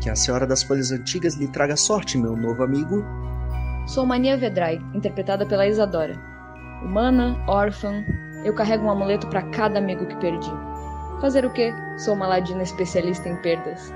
[0.00, 3.04] Que a Senhora das Folhas Antigas lhe traga sorte, meu novo amigo.
[3.86, 6.14] Sou Mania Vedrai, interpretada pela Isadora.
[6.82, 8.04] Humana, órfã,
[8.44, 10.50] eu carrego um amuleto para cada amigo que perdi.
[11.20, 11.72] Fazer o quê?
[11.98, 13.92] Sou uma ladina especialista em perdas.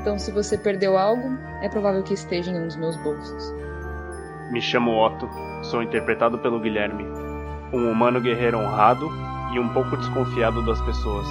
[0.00, 3.54] Então, se você perdeu algo, é provável que esteja em um dos meus bolsos.
[4.50, 5.28] Me chamo Otto,
[5.62, 7.04] sou interpretado pelo Guilherme,
[7.72, 9.10] um humano guerreiro honrado
[9.54, 11.26] e um pouco desconfiado das pessoas.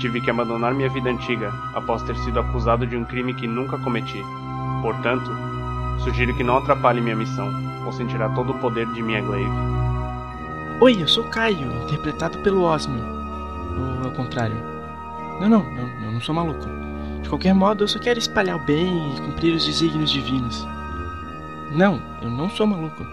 [0.00, 3.76] Tive que abandonar minha vida antiga após ter sido acusado de um crime que nunca
[3.76, 4.24] cometi.
[4.80, 5.30] Portanto,
[6.02, 7.52] sugiro que não atrapalhe minha missão,
[7.84, 9.50] ou sentirá todo o poder de minha glaive.
[10.80, 13.04] Oi, eu sou Caio, interpretado pelo Osmio.
[13.98, 14.56] Ou ao contrário.
[15.38, 16.66] Não, não, eu, eu não sou maluco.
[17.20, 20.66] De qualquer modo, eu só quero espalhar o bem e cumprir os desígnios divinos.
[21.72, 23.06] Não, eu não sou maluco.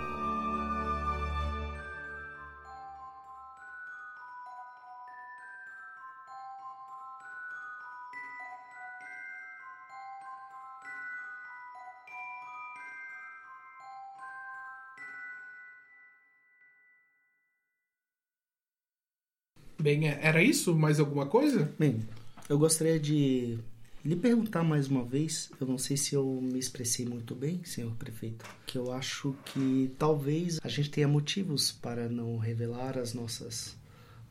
[19.88, 20.76] Bem, é- era isso?
[20.76, 21.74] Mais alguma coisa?
[21.80, 22.06] Bem,
[22.50, 23.58] eu gostaria de
[24.04, 27.96] lhe perguntar mais uma vez, eu não sei se eu me expressei muito bem, senhor
[27.96, 33.78] prefeito, que eu acho que talvez a gente tenha motivos para não revelar as nossas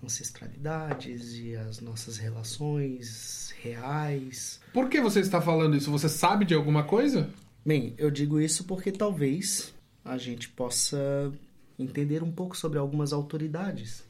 [0.04, 4.60] ancestralidades e as nossas relações reais.
[4.74, 5.90] Por que você está falando isso?
[5.90, 7.30] Você sabe de alguma coisa?
[7.64, 9.72] Bem, eu digo isso porque talvez
[10.04, 11.32] a gente possa
[11.78, 14.04] entender um pouco sobre algumas autoridades.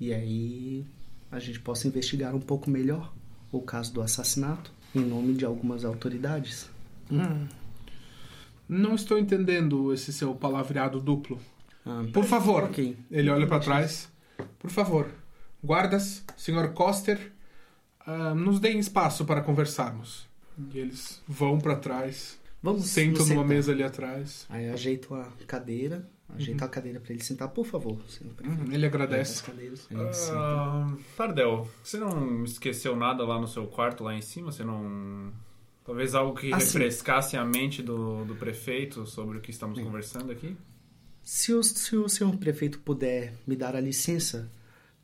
[0.00, 0.84] E aí
[1.30, 3.12] a gente possa investigar um pouco melhor
[3.52, 6.70] o caso do assassinato em nome de algumas autoridades.
[8.68, 11.38] Não estou entendendo esse seu palavreado duplo.
[11.84, 12.64] Ah, Por favor.
[12.64, 12.96] Ok.
[13.10, 14.10] Ele olha para trás.
[14.58, 15.10] Por favor,
[15.64, 16.72] guardas, Sr.
[16.74, 17.32] Coster,
[18.06, 20.28] ah, nos deem espaço para conversarmos.
[20.74, 23.46] E eles vão para trás, Vamos sentam numa sentar.
[23.46, 24.44] mesa ali atrás.
[24.48, 28.62] Aí ajeito a cadeira, ajeito a cadeira para ele sentar, por favor, senhor prefeito.
[28.66, 29.34] Uhum, ele agradece.
[29.34, 29.86] as cadeiras.
[29.90, 30.00] Ele.
[30.32, 34.52] Ah, Tardel, você não esqueceu nada lá no seu quarto, lá em cima?
[34.52, 35.32] Você não.
[35.84, 36.66] Talvez algo que Ah, sim.
[36.66, 40.54] refrescasse a mente do, do prefeito sobre o que estamos conversando aqui?
[41.22, 44.50] Se o, se o senhor prefeito puder me dar a licença,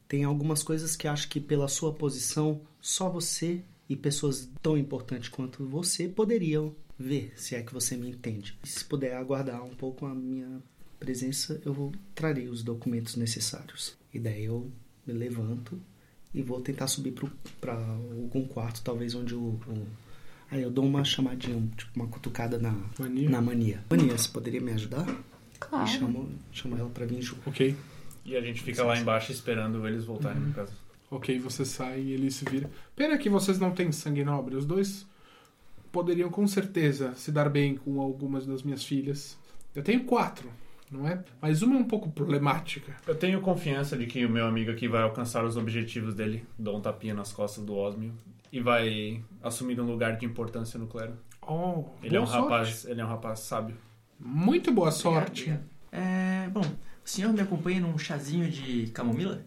[0.07, 5.29] tem algumas coisas que acho que pela sua posição, só você e pessoas tão importantes
[5.31, 8.59] quanto você poderiam ver, se é que você me entende.
[8.63, 10.63] E se puder aguardar um pouco a minha
[11.05, 13.95] presença, eu vou, trarei os documentos necessários.
[14.13, 14.71] E daí eu
[15.07, 15.79] me levanto
[16.33, 17.15] e vou tentar subir
[17.61, 19.87] para algum quarto, talvez onde o, o-
[20.51, 23.29] Aí eu dou uma chamadinha, tipo uma cutucada na Mania?
[23.29, 23.85] na mania.
[23.91, 25.05] Mania, você poderia me ajudar?
[25.59, 25.85] Claro.
[25.85, 27.49] E chamo, chamo ela pra vir junto.
[27.49, 27.75] Ok.
[28.25, 30.53] E a gente fica lá embaixo esperando eles voltarem Uhum.
[30.53, 30.73] casa.
[31.11, 32.71] Ok, você sai e ele se vira.
[32.97, 34.55] Pena que vocês não têm sangue nobre.
[34.57, 35.07] Os dois
[35.93, 39.37] poderiam com certeza se dar bem com algumas das minhas filhas.
[39.75, 40.49] Eu tenho quatro,
[40.91, 41.23] não é?
[41.41, 42.95] Mas uma é um pouco problemática.
[43.07, 46.45] Eu tenho confiança de que o meu amigo aqui vai alcançar os objetivos dele.
[46.59, 48.13] Dou um tapinha nas costas do Osmio.
[48.53, 51.15] E vai assumir um lugar de importância no clero.
[51.43, 52.43] Oh, Ele é um sorte.
[52.43, 53.77] rapaz, ele é um rapaz sábio.
[54.19, 55.53] Muito boa sorte.
[55.91, 59.43] É, bom, o senhor me acompanha num chazinho de camomila?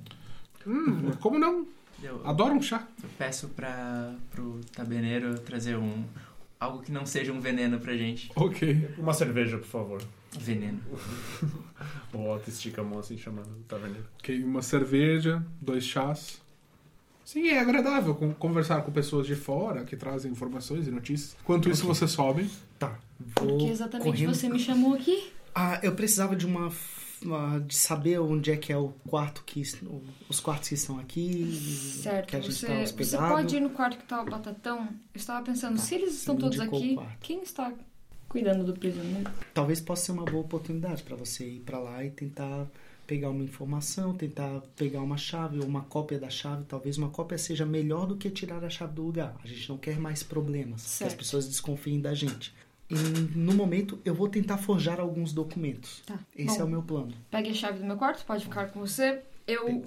[0.66, 1.66] Hum, como não?
[2.04, 2.86] Eu, Adoro um chá.
[3.02, 6.04] eu peço para pro taberneiro trazer um
[6.60, 8.30] algo que não seja um veneno pra gente.
[8.36, 8.94] Ok.
[8.98, 10.02] Uma cerveja, por favor.
[10.40, 10.80] Veneno.
[12.14, 14.06] O Otto estica a mão assim, chamando o taverneiro.
[14.20, 16.42] Ok, uma cerveja, dois chás.
[17.24, 21.36] Sim, é agradável con- conversar com pessoas de fora que trazem informações e notícias.
[21.44, 22.50] Enquanto isso, você sobe.
[22.80, 22.98] Tá.
[23.36, 24.34] Por Vou que exatamente correndo.
[24.34, 25.32] você me chamou aqui?
[25.54, 26.72] Ah, eu precisava de uma,
[27.68, 29.62] de saber onde é que é o quarto que
[30.30, 31.52] os quartos que estão aqui,
[32.02, 34.84] Certo, que a gente você, tá você pode ir no quarto que tá o Batatão?
[35.14, 37.72] Eu estava pensando, Tá, se eles estão todos aqui, quem está
[38.30, 39.30] cuidando do prisioneiro?
[39.54, 42.68] Talvez possa ser uma boa oportunidade para você ir para lá e tentar
[43.06, 46.66] pegar uma informação, tentar pegar uma chave ou uma cópia da chave.
[46.66, 49.36] Talvez uma cópia seja melhor do que tirar a chave do lugar.
[49.44, 51.18] A gente não quer mais problemas, que as Certo.
[51.18, 52.54] pessoas desconfiem da gente.
[52.90, 52.96] E
[53.38, 56.02] no momento eu vou tentar forjar alguns documentos.
[56.06, 56.20] Tá.
[56.36, 57.14] Esse Bom, é o meu plano.
[57.32, 59.22] Pegue a chave do meu quarto, pode ficar com você.
[59.46, 59.86] Eu.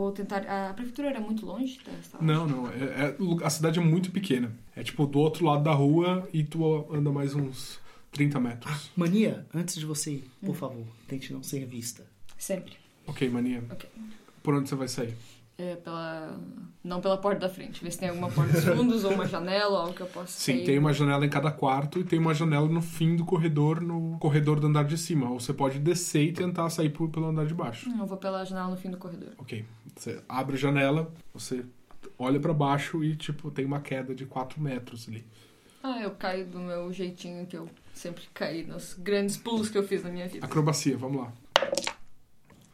[0.00, 0.44] Vou tentar.
[0.70, 2.24] A prefeitura era muito longe da sala?
[2.24, 2.68] Não, não.
[2.68, 4.52] É, é- a cidade é muito pequena.
[4.74, 7.78] É tipo do outro lado da rua e tu anda mais uns
[8.12, 8.90] 30 metros.
[8.96, 12.04] Mania, antes de você ir, por favor, tente não ser vista.
[12.38, 12.72] Sempre.
[13.06, 13.62] Ok, mania.
[13.70, 13.88] Ok.
[14.42, 15.14] Por onde você vai sair?
[15.62, 16.38] É pela.
[16.82, 17.84] Não pela porta da frente.
[17.84, 20.54] Ver se tem alguma porta dos fundos ou uma janela, algo que eu possa Sim,
[20.54, 20.64] sair.
[20.64, 24.16] tem uma janela em cada quarto e tem uma janela no fim do corredor, no
[24.18, 25.28] corredor do andar de cima.
[25.28, 27.90] Ou você pode descer e tentar sair por- pelo andar de baixo.
[27.90, 29.28] Hum, Eu vou pela janela no fim do corredor.
[29.36, 29.62] Ok.
[29.94, 31.62] Você abre a janela, você
[32.18, 35.22] olha pra baixo e, tipo, tem uma queda de 4 metros ali.
[35.82, 39.82] Ah, eu caio do meu jeitinho que eu sempre caí nos grandes pulos que eu
[39.82, 40.46] fiz na minha vida.
[40.46, 41.32] Acrobacia, vamos lá.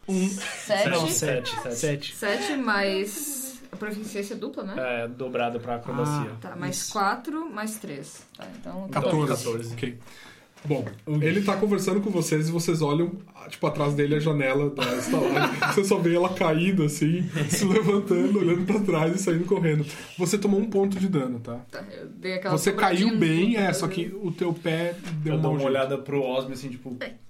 [0.09, 0.89] Sete.
[0.89, 2.17] Não, Sete, sete.
[2.17, 2.57] sete.
[2.57, 3.61] Mais.
[3.73, 4.75] A proficiência dupla, né?
[5.05, 6.31] É, dobrado pra acrobacia.
[6.41, 6.93] Tá, mais Isso.
[6.93, 8.23] quatro, mais três.
[8.37, 8.89] Tá, então.
[8.89, 9.29] 14.
[9.29, 9.73] 14.
[9.75, 9.99] Ok.
[10.65, 10.85] Bom,
[11.21, 13.13] ele tá conversando com vocês e vocês olham,
[13.49, 15.57] tipo, atrás dele a janela da estalagem.
[15.73, 19.87] Você só vê ela caída, assim, se levantando, olhando pra trás e saindo correndo.
[20.19, 21.61] Você tomou um ponto de dano, tá?
[21.71, 25.39] Tá, eu dei aquela Você caiu bem, é, só que o teu pé deu Eu
[25.39, 26.97] um dou uma olhada pro Osmo assim, tipo.
[27.01, 27.26] E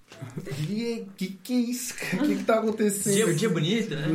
[1.16, 2.22] que que é isso, cara?
[2.24, 3.14] O que que tá acontecendo?
[3.14, 4.06] Dia, dia bonito, né?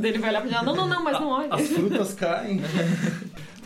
[0.00, 0.64] Daí ele vai olhar pra janela.
[0.64, 1.54] Não, não, não, mas não olha.
[1.54, 2.60] As frutas caem.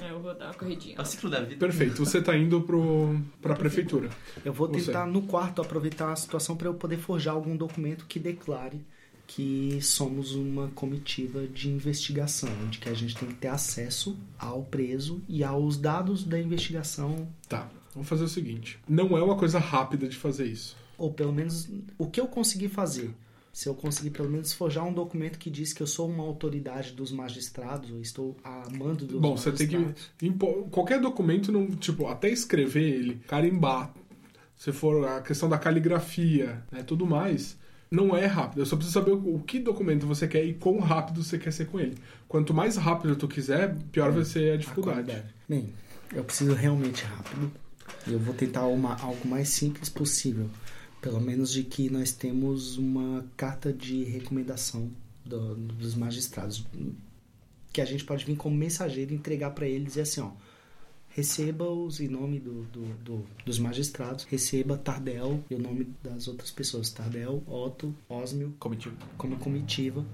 [0.03, 0.97] É, eu vou dar uma corridinha.
[0.99, 1.57] É o ciclo da vida.
[1.57, 4.11] Perfeito, você tá indo pro, pra prefeitura.
[4.45, 4.87] Eu vou Você.
[4.87, 8.85] tentar no quarto aproveitar a situação para eu poder forjar algum documento que declare
[9.27, 14.63] que somos uma comitiva de investigação, de que a gente tem que ter acesso ao
[14.63, 18.79] preso e aos dados da investigação, Tá, vamos fazer o seguinte.
[18.89, 20.77] Não é uma coisa rápida de fazer isso.
[20.99, 21.69] ou pelo menos
[21.99, 23.11] o que eu conseguir fazer.
[23.53, 26.93] Se eu conseguir pelo menos forjar um documento que diz que eu sou uma autoridade
[26.93, 29.77] dos magistrados, ou estou a mando dos Bom, você tem que.
[29.79, 30.69] magistrados.
[30.73, 33.95] Qualquer documento, não, tipo, até escrever ele, carimbar,
[34.57, 37.57] se for a questão da caligrafia, né, tudo mais,
[37.89, 38.61] não é rápido.
[38.61, 41.67] Eu só preciso saber o, que documento você quer e quão rápido você quer ser
[41.67, 41.97] com ele.
[42.27, 45.05] Quanto mais rápido tu quiser, pior vai ser a a dificuldade.
[45.07, 45.35] qualidade.
[45.49, 45.73] Bem,
[46.13, 47.53] eu preciso realmente rápido.
[48.07, 50.49] Eu vou tentar uma, algo mais simples possível.
[51.01, 54.91] Pelo menos de que nós temos uma carta de recomendação
[55.25, 56.65] do- dos magistrados.
[57.73, 60.31] Que a gente pode vir como mensageiro e entregar para eles e dizer assim, ó.
[61.11, 64.25] Receba-os em nome do, do- do- dos magistrados.
[64.25, 66.91] Receba Tardel e o nome das outras pessoas.
[66.91, 68.97] Tardel, Otto, Osmio, Comitiva.
[69.17, 70.05] como comitiva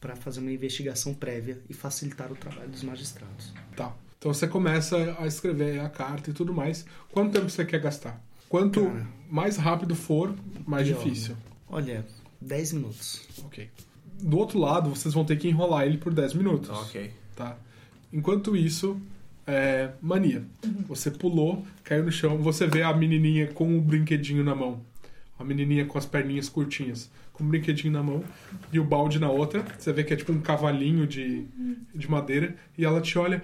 [0.00, 3.52] para fazer uma investigação prévia e facilitar o trabalho dos magistrados.
[3.76, 3.94] Tá.
[4.18, 6.84] Então você começa a escrever a carta e tudo mais.
[7.12, 8.20] Quanto tempo você quer gastar?
[8.48, 9.06] Quanto Cara.
[9.30, 10.34] mais rápido for,
[10.66, 11.36] mais difícil.
[11.68, 12.04] Olha,
[12.40, 13.28] 10 minutos.
[13.44, 13.68] Ok.
[14.20, 16.70] Do outro lado, vocês vão ter que enrolar ele por 10 minutos.
[16.70, 17.12] Ok.
[17.36, 17.56] Tá?
[18.12, 19.00] Enquanto isso,
[19.46, 20.44] é, mania.
[20.88, 24.80] Você pulou, caiu no chão, você vê a menininha com o brinquedinho na mão.
[25.38, 28.24] A menininha com as perninhas curtinhas, com o brinquedinho na mão
[28.72, 29.64] e o balde na outra.
[29.78, 31.46] Você vê que é tipo um cavalinho de,
[31.94, 33.42] de madeira e ela te olha.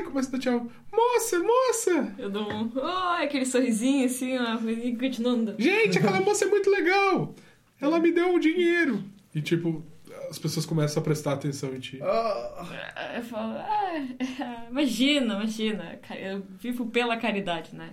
[0.00, 0.66] Ai, começa a dar tchau.
[0.90, 2.14] Moça, moça!
[2.18, 2.72] Eu dou um.
[2.74, 5.54] Oh, aquele sorrisinho assim, ó, e continuando.
[5.58, 7.34] Gente, aquela moça é muito legal!
[7.78, 9.04] Ela me deu o dinheiro!
[9.34, 9.84] E tipo,
[10.30, 11.98] as pessoas começam a prestar atenção em ti.
[12.02, 14.06] Ah, Eu falo, ah,
[14.70, 15.98] imagina, imagina.
[16.16, 17.90] Eu vivo pela caridade, né?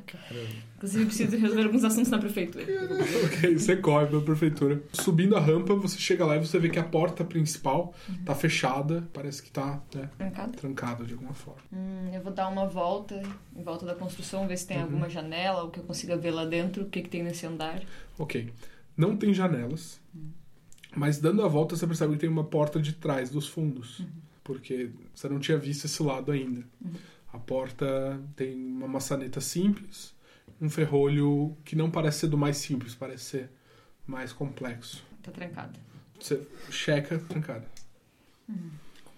[0.75, 2.63] Inclusive, preciso resolver alguns assuntos na prefeitura.
[3.25, 4.81] Ok, você corre pela prefeitura.
[4.93, 9.03] Subindo a rampa, você chega lá e você vê que a porta principal tá fechada.
[9.11, 10.51] Parece que tá né, Trancado?
[10.53, 11.61] trancada de alguma forma.
[11.73, 13.19] Hum, eu vou dar uma volta
[13.55, 16.45] em volta da construção, ver se tem alguma janela, ou que eu consiga ver lá
[16.45, 17.81] dentro, o que, que tem nesse andar.
[18.19, 18.51] Ok.
[18.95, 19.99] Não tem janelas.
[20.97, 24.01] Mas dando a volta, você percebe que tem uma porta de trás dos fundos.
[24.43, 26.65] Porque você não tinha visto esse lado ainda.
[27.31, 30.15] A porta tem uma maçaneta simples,
[30.59, 33.49] um ferrolho que não parece ser do mais simples, parece ser
[34.07, 35.05] mais complexo.
[35.21, 35.79] Tá trancada.
[36.19, 37.65] Você checa, trancada.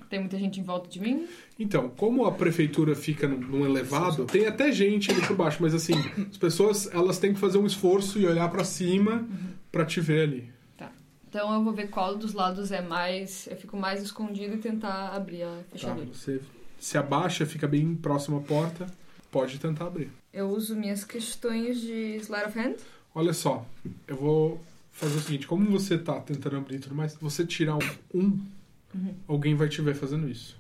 [0.10, 1.30] Tem muita gente em volta de mim?
[1.58, 5.94] Então, como a prefeitura fica num, elevado, tem até gente ali por baixo, mas assim,
[6.30, 9.26] as pessoas elas têm que fazer um esforço e olhar pra cima
[9.72, 10.59] pra te ver ali.
[11.30, 13.48] Então eu vou ver qual dos lados é mais.
[13.48, 15.64] Eu fico mais escondido e tentar abrir a Tá?
[15.72, 16.06] fechadura.
[16.08, 16.42] Você
[16.80, 18.88] se abaixa, fica bem próximo à porta,
[19.32, 20.10] pode tentar abrir.
[20.34, 22.76] Eu uso minhas questões de Sleight of Hand.
[23.14, 23.66] Olha só,
[24.08, 27.76] eu vou fazer o seguinte, como você tá tentando abrir e tudo mais, você tirar
[27.76, 27.80] um,
[28.14, 28.40] um
[29.28, 30.58] alguém vai te ver fazendo isso.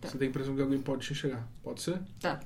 [0.00, 0.08] Tá.
[0.08, 1.46] Você tem a impressão que alguém pode te enxergar.
[1.62, 2.00] Pode ser?
[2.20, 2.40] Tá.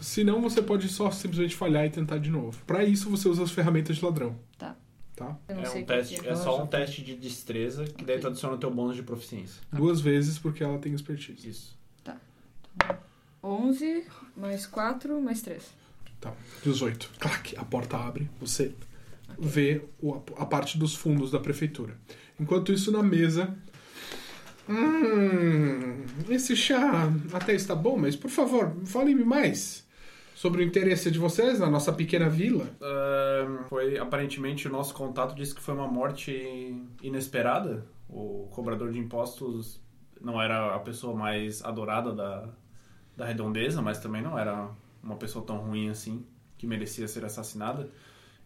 [0.00, 2.58] Se não, você pode só simplesmente falhar e tentar de novo.
[2.66, 4.36] Pra isso, você usa as ferramentas de ladrão.
[4.58, 4.74] Tá.
[5.22, 5.36] Tá?
[5.48, 8.58] É, um teste, que é só um teste de destreza, que daí tu adiciona o
[8.58, 9.62] teu bônus de proficiência.
[9.72, 11.48] Duas vezes porque ela tem expertise.
[11.48, 11.76] Isso.
[13.42, 14.04] 11
[14.36, 15.62] mais 4 mais 3.
[16.20, 16.32] Tá.
[16.62, 17.10] 18.
[17.18, 18.72] Clac, a porta abre, você
[19.38, 21.96] vê o- a parte dos fundos da prefeitura.
[22.38, 23.54] Enquanto isso, na mesa,
[24.68, 29.84] Hum, esse chá até está bom, mas por favor, fale-me mais
[30.42, 32.68] sobre o interesse de vocês na nossa pequena vila.
[32.80, 37.86] Ahn, foi aparentemente o nosso contato disse que foi uma morte inesperada.
[38.08, 39.80] O cobrador de impostos
[40.20, 42.48] não era a pessoa mais adorada da,
[43.16, 44.68] da redondeza, mas também não era
[45.00, 46.26] uma pessoa tão ruim assim
[46.58, 47.88] que merecia ser assassinada.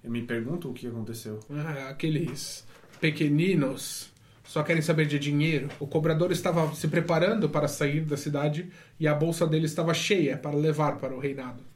[0.05, 1.41] Eu me pergunto o que aconteceu.
[1.51, 2.69] Ah, aqueles
[3.01, 4.13] pequeninos
[4.45, 5.71] só querem saber de dinheiro.
[5.81, 10.37] O cobrador estava se preparando para sair da cidade e a bolsa dele estava cheia
[10.37, 11.75] para levar para o reinado.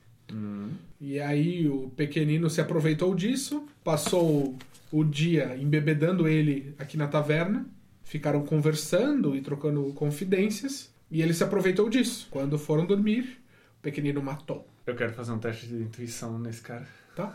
[1.01, 4.57] E aí o pequenino se aproveitou disso, passou
[4.93, 7.67] o dia embebedando ele aqui na taverna,
[8.05, 12.29] ficaram conversando e trocando confidências, e ele se aproveitou disso.
[12.31, 13.41] Quando foram dormir,
[13.79, 16.87] o pequenino matou, Eu quero fazer um teste de intuição nesse cara.
[17.15, 17.35] tá?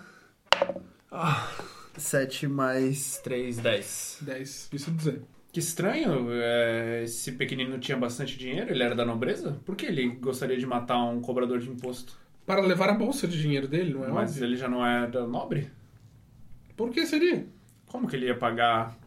[1.97, 4.17] 7 mais 3, 10.
[4.21, 5.21] 10, isso dizer.
[5.51, 9.57] Que estranho, é, esse pequenino tinha bastante dinheiro, ele era da nobreza?
[9.65, 12.17] Por que ele gostaria de matar um cobrador de imposto?
[12.45, 14.43] Para levar a bolsa de dinheiro dele, não é Mas óbvio?
[14.45, 15.69] ele já não era nobre?
[16.75, 17.47] Por que seria?
[17.87, 18.97] Como que ele ia pagar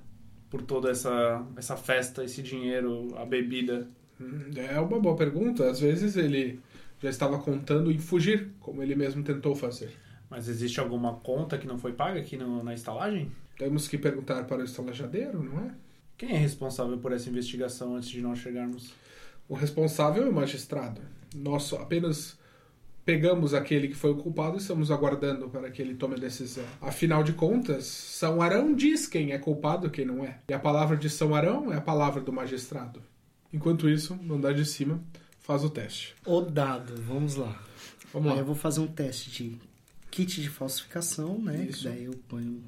[0.50, 3.86] por toda essa, essa festa, esse dinheiro, a bebida?
[4.20, 5.70] Hum, É uma boa pergunta.
[5.70, 6.60] Às vezes ele
[7.00, 9.94] já estava contando em fugir, como ele mesmo tentou fazer.
[10.30, 13.30] Mas existe alguma conta que não foi paga aqui no- na estalagem?
[13.56, 15.70] Temos que perguntar para o estalajadeiro, não é?
[16.16, 18.92] Quem é responsável por essa investigação antes de nós chegarmos?
[19.48, 21.00] O responsável é o magistrado.
[21.34, 22.37] Nós apenas
[23.08, 26.62] pegamos aquele que foi o culpado e estamos aguardando para que ele tome a decisão.
[26.78, 30.40] Afinal de contas, São Arão diz quem é culpado e quem não é.
[30.50, 33.02] E a palavra de São Arão é a palavra do magistrado.
[33.50, 35.02] Enquanto isso, no andar de cima,
[35.40, 36.14] faz o teste.
[36.26, 37.58] O dado, vamos lá.
[38.12, 38.42] Vamos Aí lá.
[38.42, 39.56] eu vou fazer um teste de
[40.10, 41.66] kit de falsificação, né?
[41.66, 41.78] Isso.
[41.78, 42.62] Que daí eu ponho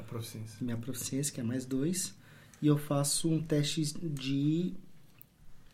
[0.00, 0.56] A proficiência.
[0.60, 2.12] minha proficiência, que é mais dois.
[2.60, 4.72] E eu faço um teste de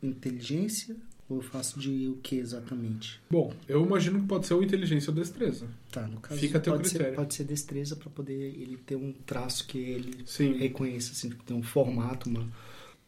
[0.03, 0.97] inteligência.
[1.33, 3.19] Ou eu faço de o que exatamente?
[3.31, 5.67] Bom, eu imagino que pode ser ou inteligência ou destreza.
[5.91, 7.17] Tá, no caso Fica a teu pode, ser, critério.
[7.17, 10.59] pode ser destreza para poder ele ter um traço que ele Sim.
[10.59, 12.47] reconheça, assim, tipo, ter um formato, uma...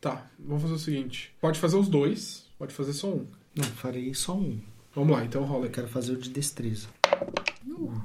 [0.01, 1.35] Tá, vamos fazer o seguinte.
[1.39, 3.27] Pode fazer os dois, pode fazer só um.
[3.55, 4.59] Não, farei só um.
[4.95, 6.89] Vamos lá, então rola Eu quero fazer o de destreza.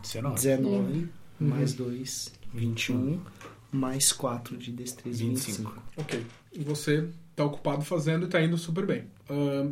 [0.04, 0.36] 19.
[0.36, 1.10] 19,
[1.40, 3.22] mais 2, 21,
[3.72, 5.70] mais 4 de destreza, 25.
[5.70, 5.84] 25.
[5.98, 6.26] Ok.
[6.52, 9.06] E você tá ocupado fazendo e tá indo super bem.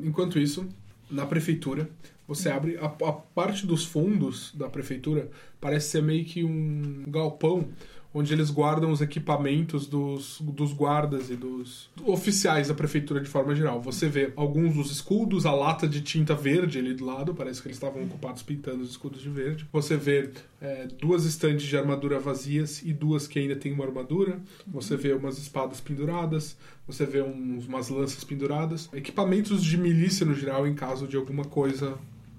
[0.04, 0.68] Enquanto isso,
[1.10, 1.90] na prefeitura,
[2.28, 7.68] você abre a, a parte dos fundos da prefeitura parece ser meio que um galpão
[8.17, 13.53] onde eles guardam os equipamentos dos, dos guardas e dos oficiais da prefeitura de forma
[13.53, 13.79] geral.
[13.81, 17.67] Você vê alguns dos escudos, a lata de tinta verde ali do lado, parece que
[17.67, 19.67] eles estavam ocupados pintando os escudos de verde.
[19.71, 24.39] Você vê é, duas estantes de armadura vazias e duas que ainda têm uma armadura.
[24.65, 26.57] Você vê umas espadas penduradas,
[26.88, 28.89] você vê uns, umas lanças penduradas.
[28.93, 31.91] Equipamentos de milícia no geral em caso de alguma coisa.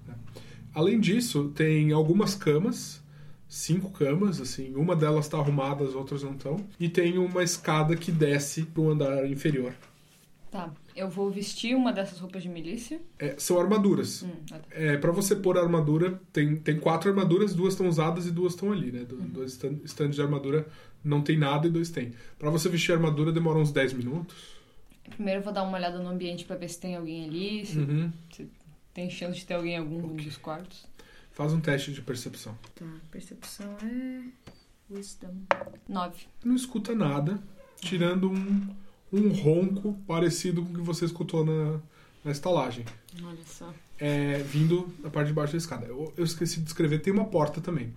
[0.08, 0.14] né?
[0.74, 3.00] Além disso, tem algumas camas
[3.48, 7.96] cinco camas, assim, uma delas está arrumada, as outras não estão, e tem uma escada
[7.96, 9.72] que desce para o andar inferior.
[10.50, 13.00] Tá, eu vou vestir uma dessas roupas de milícia.
[13.18, 14.22] É, são armaduras.
[14.22, 14.64] Hum, ah, tá.
[14.70, 18.54] É, para você pôr a armadura, tem, tem quatro armaduras, duas estão usadas e duas
[18.54, 19.04] estão ali, né?
[19.04, 20.66] Do- Dois stand- stands de armadura
[21.04, 22.14] não tem nada e dois tem.
[22.38, 24.34] Para você vestir a armadura demora uns 10 minutos.
[25.10, 27.78] Primeiro eu vou dar uma olhada no ambiente pra ver se tem alguém ali, se
[27.78, 28.10] Uhum.
[28.94, 30.86] tem chance de ter alguém em algum dos quartos.
[31.38, 32.58] Faz um teste de percepção.
[32.74, 34.22] Tá, percepção é.
[34.90, 35.34] Wisdom.
[35.88, 36.26] Nove.
[36.44, 37.40] Não escuta nada,
[37.80, 38.74] tirando um,
[39.12, 41.78] um ronco parecido com o que você escutou na,
[42.24, 42.84] na estalagem.
[43.22, 43.72] Olha só.
[44.00, 45.86] é, vindo da parte de baixo da escada.
[45.86, 47.94] Eu, eu esqueci de descrever, tem uma porta também.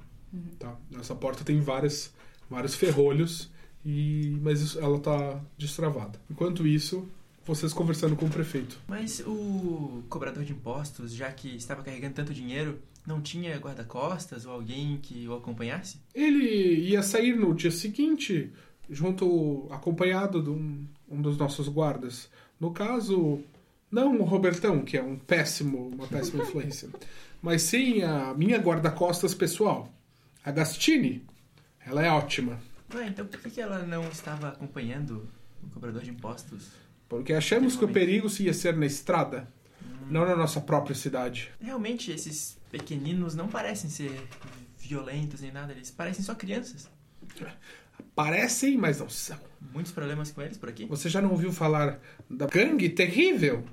[0.59, 0.77] Tá?
[0.99, 2.13] Essa porta tem várias,
[2.49, 3.49] vários ferrolhos,
[3.83, 6.19] e, mas isso- ela tá destravada.
[6.29, 7.09] Enquanto isso,
[7.45, 8.77] vocês conversando com o prefeito.
[8.87, 14.53] Mas o cobrador de impostos, já que estava carregando tanto dinheiro, não tinha guarda-costas ou
[14.53, 15.99] alguém que o acompanhasse?
[16.13, 18.51] Ele ia sair no dia seguinte,
[18.89, 22.29] junto, acompanhado de um, um dos nossos guardas.
[22.59, 23.41] No caso,
[23.89, 26.89] não o Robertão, que é um péssimo, uma péssima influência,
[27.41, 29.91] mas sim a minha guarda-costas pessoal,
[30.43, 31.25] a Gastine.
[31.85, 32.59] Ela é ótima.
[32.93, 35.27] Ué, então por que ela não estava acompanhando
[35.63, 36.69] o cobrador de impostos?
[37.09, 39.47] Porque achamos que o perigo se ia ser na estrada,
[40.09, 41.51] não na nossa própria cidade.
[41.59, 44.27] Realmente, esses pequeninos não parecem ser
[44.77, 46.89] violentos nem nada, eles parecem só crianças.
[48.15, 49.37] Parecem, mas não são.
[49.73, 50.85] Muitos problemas com eles por aqui.
[50.85, 51.99] Você já não ouviu falar
[52.29, 53.63] da gangue terrível?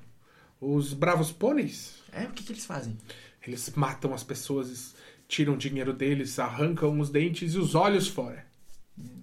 [0.60, 2.02] Os bravos pôneis?
[2.12, 2.98] É, o que, que eles fazem?
[3.46, 4.94] Eles matam as pessoas,
[5.26, 8.44] tiram o dinheiro deles, arrancam os dentes e os olhos fora.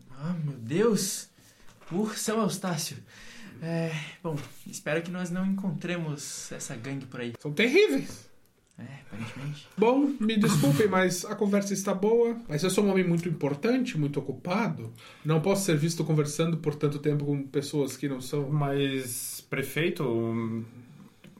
[0.09, 1.29] Ah, meu Deus!
[1.87, 2.97] Por São Eustácio!
[3.61, 3.91] É,
[4.23, 7.33] bom, espero que nós não encontremos essa gangue por aí.
[7.39, 8.29] São terríveis.
[8.77, 9.67] É, aparentemente.
[9.77, 12.35] Bom, me desculpem, mas a conversa está boa.
[12.47, 14.91] Mas eu sou um homem muito importante, muito ocupado.
[15.23, 18.49] Não posso ser visto conversando por tanto tempo com pessoas que não são.
[18.49, 20.03] Mas, prefeito,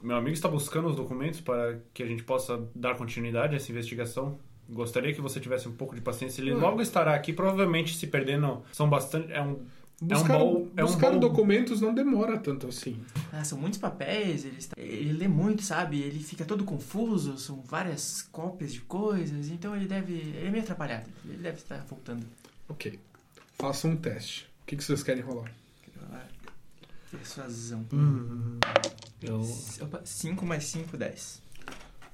[0.01, 3.72] meu amigo está buscando os documentos para que a gente possa dar continuidade a essa
[3.72, 4.39] investigação.
[4.70, 6.42] Gostaria que você tivesse um pouco de paciência.
[6.42, 6.60] Ele Hum.
[6.60, 8.63] logo estará aqui, provavelmente se perdendo.
[8.72, 9.32] São bastante.
[9.32, 9.60] É um.
[10.01, 10.67] Buscar, é um bom.
[10.75, 12.99] É um buscar bom documentos não demora tanto assim.
[13.31, 16.01] Ah, são muitos papéis, ele, está- ele lê muito, sabe?
[16.01, 20.13] Ele fica todo confuso, são várias cópias de coisas, então ele deve.
[20.13, 22.25] Ele é meio atrapalhado, ele deve estar voltando.
[22.67, 22.99] Ok.
[23.57, 24.49] Faça um teste.
[24.63, 25.51] O que, que vocês querem rolar?
[27.11, 27.85] Persuasão.
[29.21, 29.41] Eu,
[29.81, 31.41] Opa, 5 mais 5, 10.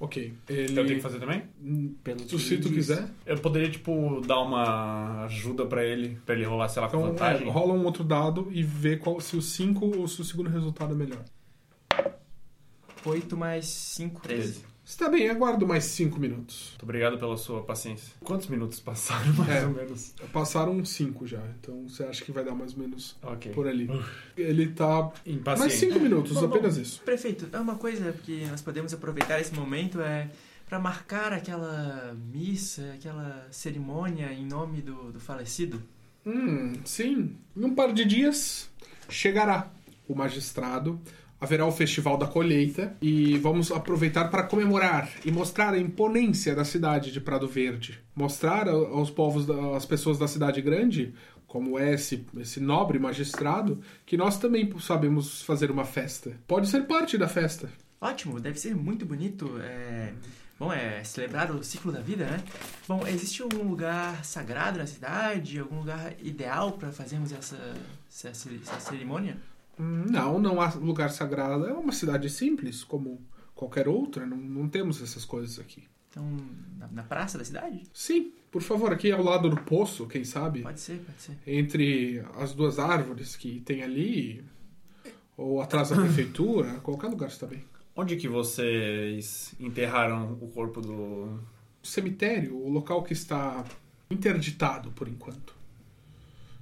[0.04, 0.34] Ok.
[0.48, 0.72] Ele.
[0.80, 1.44] Eu tenho que fazer também?
[1.62, 3.08] Hum, pelo Se, que se tu diz, quiser.
[3.24, 7.10] Eu poderia, tipo, dar uma ajuda pra ele, pra ele rolar, sei lá, com Então,
[7.10, 7.46] vantagem.
[7.46, 10.50] é, rola um outro dado e vê qual, se o 5 ou se o segundo
[10.50, 11.24] resultado é melhor.
[13.04, 14.64] 8 mais 5, 13.
[14.92, 16.66] Está bem, aguardo mais 5 minutos.
[16.72, 18.12] Muito obrigado pela sua paciência.
[18.22, 19.66] Quantos minutos passaram, mais É.
[19.66, 20.12] ou menos?
[20.30, 23.52] Passaram 5 já, então você acha que vai dar mais ou menos Ok.
[23.52, 23.88] por ali.
[24.36, 25.10] Ele tá.
[25.24, 25.58] Impaciente.
[25.60, 26.46] Mais 5 minutos, Bom, bom.
[26.48, 27.00] apenas isso.
[27.02, 30.28] Prefeito, é uma coisa que nós podemos aproveitar esse momento é
[30.68, 35.82] para marcar aquela missa, aquela cerimônia em nome do, do falecido.
[36.26, 37.34] Hum, sim.
[37.56, 38.68] Em um par de dias
[39.08, 39.70] chegará
[40.06, 41.00] o magistrado.
[41.42, 46.64] Haverá o Festival da Colheita e vamos aproveitar para comemorar e mostrar a imponência da
[46.64, 47.98] cidade de Prado Verde.
[48.14, 51.12] Mostrar aos povos, às pessoas da cidade grande,
[51.48, 56.30] como é esse, esse nobre magistrado, que nós também sabemos fazer uma festa.
[56.46, 57.68] Pode ser parte da festa.
[58.00, 59.58] Ótimo, deve ser muito bonito.
[59.60, 60.12] É...
[60.60, 62.40] Bom, é celebrar o ciclo da vida, né?
[62.86, 65.58] Bom, existe algum lugar sagrado na cidade?
[65.58, 67.58] Algum lugar ideal para fazermos essa,
[68.08, 69.36] essa, essa cerimônia?
[69.78, 71.66] Não, não há lugar sagrado.
[71.66, 73.20] É uma cidade simples, como
[73.54, 74.26] qualquer outra.
[74.26, 75.84] Não, não temos essas coisas aqui.
[76.10, 76.36] Então,
[76.78, 77.82] na, na praça da cidade?
[77.92, 80.60] Sim, por favor, aqui ao lado do poço, quem sabe?
[80.60, 81.38] Pode ser, pode ser.
[81.46, 84.44] Entre as duas árvores que tem ali,
[85.36, 87.64] ou atrás da prefeitura, qualquer lugar está bem.
[87.96, 91.40] Onde que vocês enterraram o corpo do...
[91.82, 93.64] Cemitério, o local que está
[94.08, 95.56] interditado por enquanto.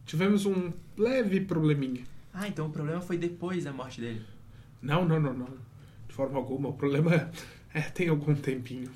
[0.07, 2.05] Tivemos um leve probleminha.
[2.33, 4.25] Ah, então o problema foi depois da morte dele.
[4.81, 5.49] Não, não, não, não.
[6.09, 6.69] De forma alguma.
[6.69, 7.31] O problema é,
[7.75, 8.90] é tem algum tempinho.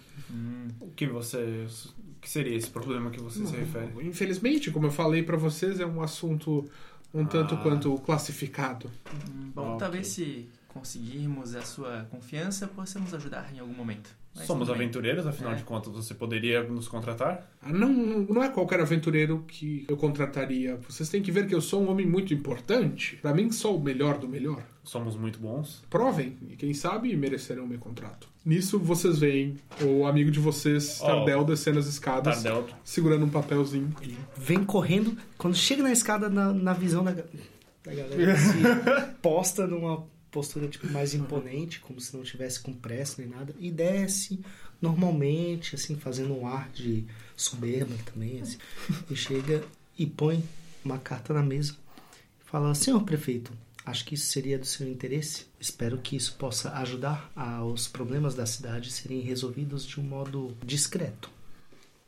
[0.80, 1.66] O que você...
[1.98, 3.92] O que seria esse problema que você se refere?
[4.08, 6.64] Infelizmente, como eu falei para vocês, é um assunto
[7.12, 7.58] um tanto Ah.
[7.58, 8.90] quanto classificado.
[9.30, 9.78] Hum, Bom, Ok.
[9.78, 14.10] talvez se conseguirmos a sua confiança, possamos ajudar em algum momento.
[14.36, 15.54] Mas Somos aventureiros, afinal É.
[15.54, 17.48] de contas, você poderia nos contratar?
[17.62, 20.76] Ah, Não, não é qualquer aventureiro que eu contrataria.
[20.88, 23.16] Vocês têm que ver que eu sou um homem muito importante.
[23.22, 24.60] Para mim, sou o melhor do melhor.
[24.82, 25.84] Somos muito bons.
[25.88, 28.28] Provem, e quem sabe merecerão meu contrato.
[28.44, 31.06] Nisso, vocês veem o amigo de vocês, Oh.
[31.06, 32.66] Tardel, descendo as escadas, Tardel.
[32.82, 33.94] segurando um papelzinho.
[34.02, 37.22] Ele vem correndo, quando chega na escada, na, na visão da, da
[37.94, 38.58] galera, ele se
[39.22, 40.04] posta numa
[40.34, 44.40] postura tipo, mais imponente, como se não tivesse com pressa nem nada, e desce
[44.82, 48.58] normalmente, assim, fazendo um ar de soberba também, assim,
[49.08, 49.64] e chega
[49.96, 50.42] e põe
[50.84, 51.76] uma carta na mesa
[52.44, 53.52] e fala, senhor prefeito,
[53.86, 58.44] acho que isso seria do seu interesse, espero que isso possa ajudar aos problemas da
[58.44, 61.30] cidade serem resolvidos de um modo discreto.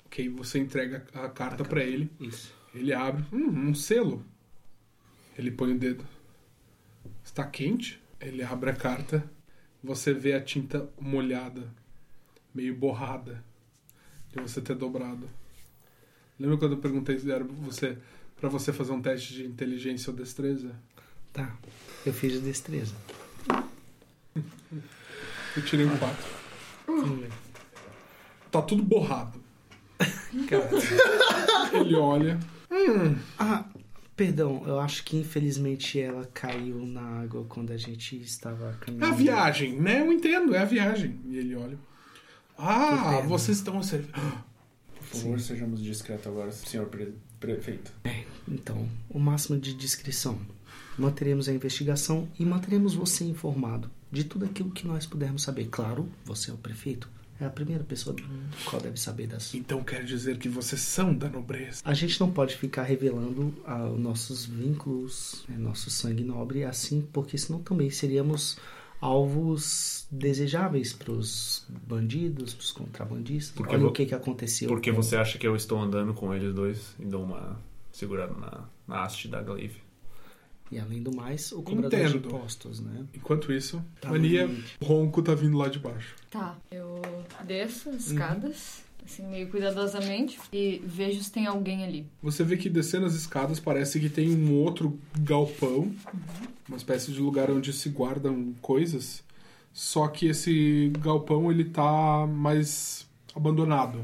[0.07, 2.11] Ok, você entrega a carta para ele.
[2.21, 2.53] Isso.
[2.75, 3.25] Ele abre.
[3.33, 4.25] Hum, um selo.
[5.39, 6.05] Ele põe o dedo.
[7.25, 8.01] Está quente?
[8.21, 9.29] Ele abre a carta.
[9.83, 11.63] Você vê a tinta molhada,
[12.55, 13.45] meio borrada,
[14.35, 15.29] de você ter dobrado.
[16.41, 17.97] Lembra quando eu perguntei se era você
[18.41, 20.75] para você fazer um teste de inteligência ou destreza?
[21.33, 21.57] Tá,
[22.05, 22.95] eu fiz de destreza.
[25.57, 26.25] Eu tirei um 4.
[28.51, 29.41] Tá tudo borrado.
[31.73, 32.39] Ele olha.
[32.71, 33.65] Hum, Ah,
[34.17, 38.73] perdão, eu acho que infelizmente ela caiu na água quando a gente estava É a
[38.75, 39.15] caminhando.
[39.17, 40.01] viagem, né?
[40.01, 41.21] Eu entendo, é a viagem.
[41.27, 41.79] E ele olha.
[42.59, 43.81] Ah, vocês estão.
[43.81, 47.93] Por favor, sejamos discretos agora, senhor pre- prefeito.
[48.49, 50.39] Então, o máximo de discrição.
[50.99, 55.69] Manteremos a investigação e manteremos você informado de tudo aquilo que nós pudermos saber.
[55.69, 57.09] Claro, você é o prefeito.
[57.41, 58.23] É a primeira pessoa do
[58.65, 59.55] qual deve saber das.
[59.55, 61.83] Então quer dizer que vocês são da nobreza.
[61.85, 67.07] A gente não pode ficar revelando ah, os nossos vínculos, né, nosso sangue nobre, assim,
[67.13, 68.57] porque senão também seríamos
[68.99, 73.55] alvos desejáveis para os bandidos, para os contrabandistas.
[73.57, 74.69] Porque Olha vo- o que, que aconteceu.
[74.69, 77.61] Por que com- você acha que eu estou andando com eles dois e dou uma
[77.93, 79.77] segurada na, na haste da Glaive?
[80.71, 82.21] E além do mais, o cobrador Entendo.
[82.21, 83.05] de impostos, né?
[83.15, 84.75] Enquanto isso, Tá Mania, limite.
[84.83, 86.17] ronco tá vindo lá de baixo.
[86.31, 87.01] Tá, eu
[87.45, 88.13] desço as Uhum.
[88.15, 92.07] escadas, assim, meio cuidadosamente, e vejo se tem alguém ali.
[92.21, 95.95] Você vê que descendo as escadas parece que tem um outro galpão, Uhum.
[96.69, 99.23] uma espécie de lugar onde se guardam coisas.
[99.73, 104.01] Só que esse galpão ele tá mais abandonado.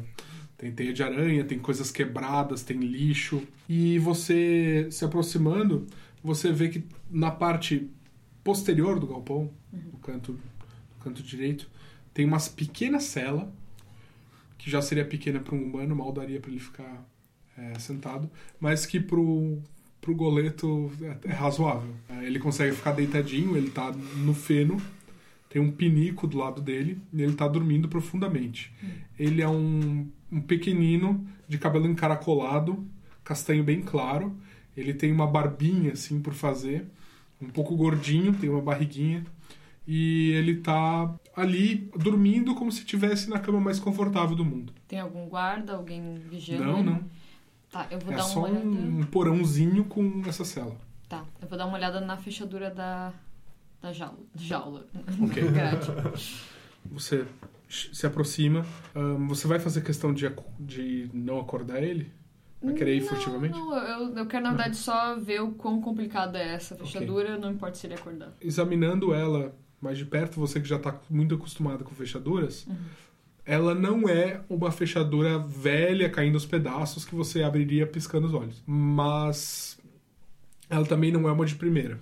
[0.62, 3.42] Tem teia de aranha, tem coisas quebradas, tem lixo.
[3.68, 5.88] E você se aproximando,
[6.22, 7.90] você vê que na parte
[8.44, 11.68] posterior do galpão, no canto, no canto direito,
[12.14, 13.52] tem uma pequena cela
[14.56, 17.04] que já seria pequena para um humano, mal daria para ele ficar
[17.58, 19.60] é, sentado, mas que pro,
[20.00, 21.92] pro goleto é, é razoável.
[22.08, 24.80] É, ele consegue ficar deitadinho, ele tá no feno,
[25.50, 28.72] tem um pinico do lado dele e ele tá dormindo profundamente.
[29.18, 32.84] Ele é um, um pequenino de cabelo encaracolado,
[33.22, 34.34] castanho bem claro.
[34.76, 36.86] Ele tem uma barbinha assim por fazer,
[37.40, 39.22] um pouco gordinho, tem uma barriguinha
[39.86, 44.72] e ele tá ali dormindo como se estivesse na cama mais confortável do mundo.
[44.88, 46.64] Tem algum guarda, alguém vigiando?
[46.64, 47.04] Não, não.
[47.70, 48.66] Tá, eu vou É dar só uma olhada.
[48.66, 50.76] um, um porãozinho com essa cela.
[51.08, 53.12] Tá, eu vou dar uma olhada na fechadura da,
[53.82, 54.18] da jaula.
[54.36, 54.86] Jaula.
[55.20, 55.42] Ok.
[56.92, 57.26] Você
[57.92, 58.64] se aproxima.
[58.94, 62.10] ahn, você vai fazer questão de, de não acordar ele?
[62.62, 63.58] Vai querer ir Não, furtivamente?
[63.58, 67.50] Não, eu, eu quero, na verdade, só ver o quão complicada é essa fechadura, não
[67.50, 68.32] importa se ele acordar.
[68.40, 72.76] Examinando ela mais de perto, você que já está muito acostumado com fechaduras, Uhum.
[73.44, 78.62] ela não é uma fechadura velha caindo aos pedaços que você abriria piscando os olhos.
[78.64, 79.76] Mas
[80.70, 81.98] ela também não é uma de primeira.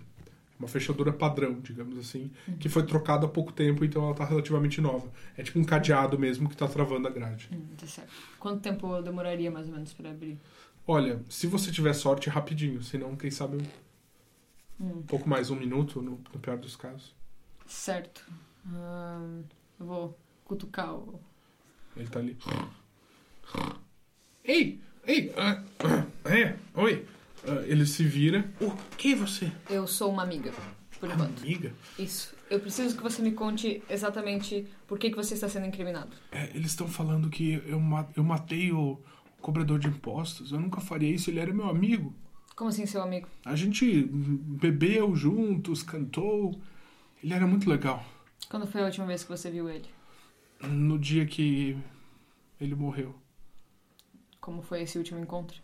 [0.61, 4.81] Uma fechadura padrão, digamos assim, que foi trocada há pouco tempo, então ela está relativamente
[4.81, 5.11] nova.
[5.37, 7.49] É tipo um cadeado mesmo que está travando a grade.
[7.51, 8.12] Hum, tá certo.
[8.38, 10.38] Quanto tempo demoraria, mais ou menos, pra abrir?
[10.87, 12.83] Olha, se você tiver sorte, rapidinho.
[12.83, 13.62] Senão, quem sabe um
[14.83, 17.14] Hum, pouco mais, um minuto, no, no pior dos casos.
[17.66, 18.23] certo.
[19.79, 21.18] Eu vou cutucar o...
[21.96, 22.37] Ele tá ali.
[24.44, 24.81] Ei!
[25.07, 25.33] Ei!
[25.37, 27.07] ah, ah, é, oi!
[27.46, 28.50] Ah, ele se vira.
[28.61, 29.50] O que é você?
[29.68, 30.53] Eu sou uma amiga,
[30.98, 31.40] por enquanto.
[31.40, 31.72] Amiga?
[31.98, 32.35] Isso.
[32.50, 36.11] Eu preciso que você me conte exatamente por que, que você está sendo incriminado.
[36.33, 37.81] É, eles estão falando que eu,
[38.16, 39.00] eu matei o
[39.40, 40.53] cobrador de impostos.
[40.53, 42.14] Eu nunca faria isso, ele era meu amigo.
[42.57, 43.29] Como assim, seu amigo?
[43.44, 46.61] A gente bebeu juntos, cantou.
[47.22, 48.05] Ele era muito legal.
[48.48, 49.88] Quando foi a última vez que você viu ele?
[50.62, 51.79] No dia que
[52.61, 53.14] ele morreu.
[54.40, 55.59] Como foi esse último encontro?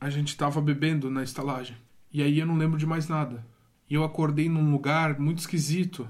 [0.00, 1.76] A gente tava bebendo na estalagem.
[2.12, 3.44] E aí eu não lembro de mais nada.
[3.88, 6.08] E eu acordei num lugar muito esquisito.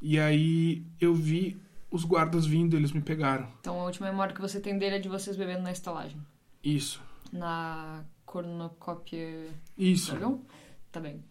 [0.00, 3.48] E aí eu vi os guardas vindo, eles me pegaram.
[3.60, 6.20] Então a última memória que você tem dele é de vocês bebendo na estalagem.
[6.62, 7.00] Isso.
[7.32, 10.10] Na cornucópia Isso.
[10.10, 10.42] dragão?
[10.90, 11.22] Tá bem.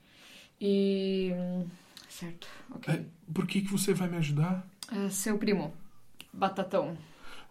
[0.59, 1.31] E.
[2.07, 2.93] Certo, ok.
[2.93, 4.65] É, por que que você vai me ajudar?
[4.91, 5.73] É, seu primo,
[6.31, 6.95] Batatão.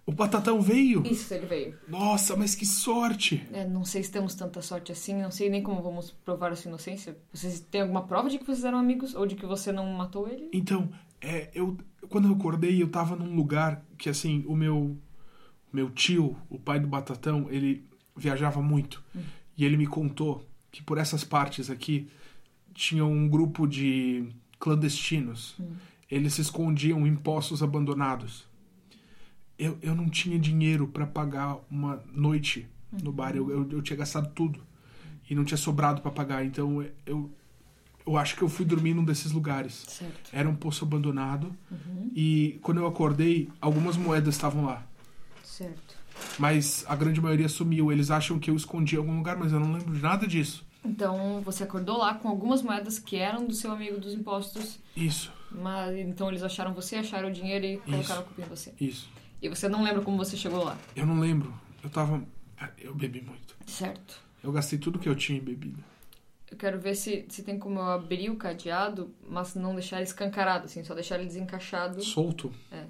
[0.05, 1.03] O Batatão veio?
[1.07, 1.79] Isso, ele veio.
[1.87, 3.47] Nossa, mas que sorte!
[3.53, 6.57] É, não sei se temos tanta sorte assim, não sei nem como vamos provar a
[6.57, 7.17] sua inocência.
[7.33, 9.15] Vocês têm alguma prova de que vocês eram amigos?
[9.15, 10.51] Ou de que você não matou ele?
[10.53, 11.77] Então, é, eu
[12.09, 14.97] quando eu acordei, eu tava num lugar que assim, o meu
[15.73, 19.03] meu tio, o pai do Batatão, ele viajava muito.
[19.57, 22.09] E ele me contou que por essas partes aqui
[22.75, 25.57] tinha um grupo de clandestinos.
[26.11, 28.47] Eles se escondiam em poços abandonados.
[29.62, 32.66] Eu, eu não tinha dinheiro para pagar uma noite
[33.03, 33.37] no bar.
[33.37, 34.61] Eu, eu, eu tinha gastado tudo.
[35.31, 36.44] E não tinha sobrado para pagar.
[36.44, 37.31] Então eu,
[38.05, 39.85] eu acho que eu fui dormir num desses lugares.
[39.87, 40.31] Certo.
[40.33, 41.55] Era um poço abandonado.
[42.14, 44.85] E quando eu acordei, algumas moedas estavam lá.
[45.44, 45.94] Certo.
[46.38, 47.92] Mas a grande maioria sumiu.
[47.92, 50.66] Eles acham que eu escondi em algum lugar, mas eu não lembro de nada disso.
[50.85, 55.33] Então você acordou lá com algumas moedas que eram do seu amigo dos impostos, Isso,
[55.53, 58.75] mas então eles acharam você, acharam o dinheiro e colocaram a culpa em você.
[58.81, 59.09] isso.
[59.43, 60.79] E você não lembra como você chegou lá.
[60.95, 61.53] Eu não lembro.
[61.83, 62.23] Eu tava.
[62.79, 63.57] Eu bebi muito.
[63.67, 64.21] Certo.
[64.43, 65.83] Eu gastei tudo que eu tinha em bebida.
[66.51, 70.05] Eu quero ver se, se tem como eu abrir o cadeado, mas não deixar ele
[70.05, 72.03] escancarado, assim, só deixar ele desencaixado.
[72.03, 72.53] Solto.
[72.71, 72.85] É.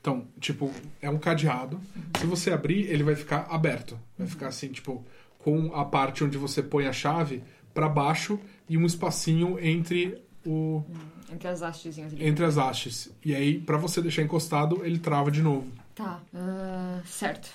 [0.00, 1.80] Então, tipo, é um cadeado.
[2.18, 3.96] Se você abrir, ele vai ficar aberto.
[4.18, 5.04] Vai ficar assim, tipo,
[5.38, 10.82] com a parte onde você põe a chave pra baixo e um espacinho entre o
[11.30, 12.24] Entre as ali.
[12.26, 13.10] entre as hastes.
[13.24, 15.70] E aí, pra você deixar encostado, ele trava de novo.
[15.94, 17.50] Tá, ah, certo.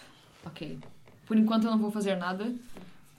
[0.46, 0.80] Ok.
[1.26, 2.54] Por enquanto eu não vou fazer nada,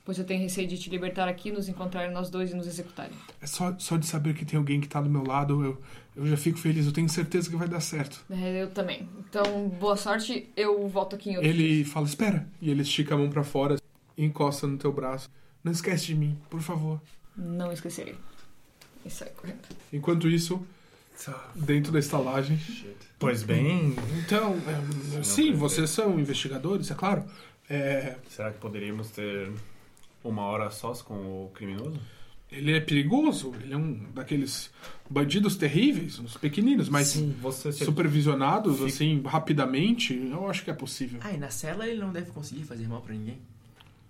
[0.05, 3.13] pois eu tenho receio de te libertar aqui, nos encontrarem nós dois e nos executarem.
[3.41, 5.83] É só, só de saber que tem alguém que tá do meu lado, eu,
[6.17, 6.87] eu já fico feliz.
[6.87, 8.25] Eu tenho certeza que vai dar certo.
[8.31, 9.09] É, eu também.
[9.19, 12.49] Então, boa sorte, eu volto aqui em outro Ele fala, espera.
[12.61, 13.77] E ele estica a mão pra fora
[14.17, 15.29] e encosta no teu braço.
[15.63, 17.01] Não esquece de mim, por favor.
[17.37, 18.17] Não esquecerei.
[19.05, 19.61] E sai correndo.
[19.93, 20.65] Enquanto isso,
[21.55, 22.59] dentro da estalagem.
[23.19, 24.57] Pois bem, Então,
[25.19, 27.25] é, sim, vocês são investigadores, é claro.
[27.69, 29.51] É, será que poderíamos ter
[30.25, 31.99] uma hora sós com o criminoso?
[32.51, 34.71] ele é perigoso, ele é um daqueles
[35.11, 37.37] bandidos terríveis, uns pequeninos, mas Sim.
[37.43, 37.85] Você se...
[37.85, 41.21] supervisionados, Fica- assim, rapidamente, eu acho que é possível.
[41.23, 43.37] Ah, e na cela ele não deve conseguir fazer mal pra ninguém.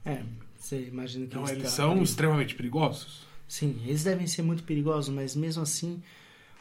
[0.05, 0.23] É,
[0.57, 3.27] você imagina que Então, eles eles tá- são extremamente perigosos.
[3.49, 6.01] Sim, eles devem ser muito perigosos, mas mesmo assim,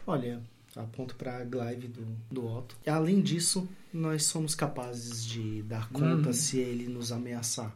[0.08, 0.41] olha,
[0.76, 2.76] aponto para a Glaive do, do Otto.
[2.88, 6.34] Além disso, nós somos capazes de dar conta Hum.
[6.34, 7.72] se ele nos ameaçar.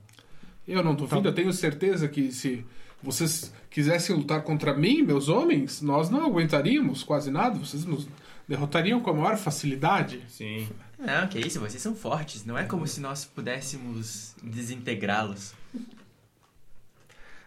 [0.68, 1.30] Eu não duvido, Tá.
[1.30, 2.66] eu tenho certeza que se
[3.04, 8.08] vocês quisessem lutar contra mim, meus homens, nós não aguentaríamos quase nada, vocês nos
[8.48, 10.24] derrotariam com a maior facilidade.
[10.30, 10.68] Sim.
[11.00, 12.46] Não, que isso, vocês são fortes.
[12.46, 15.54] Não é como se nós pudéssemos desintegrá-los.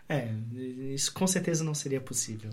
[0.08, 0.34] É,
[0.92, 2.50] isso com certeza não seria possível.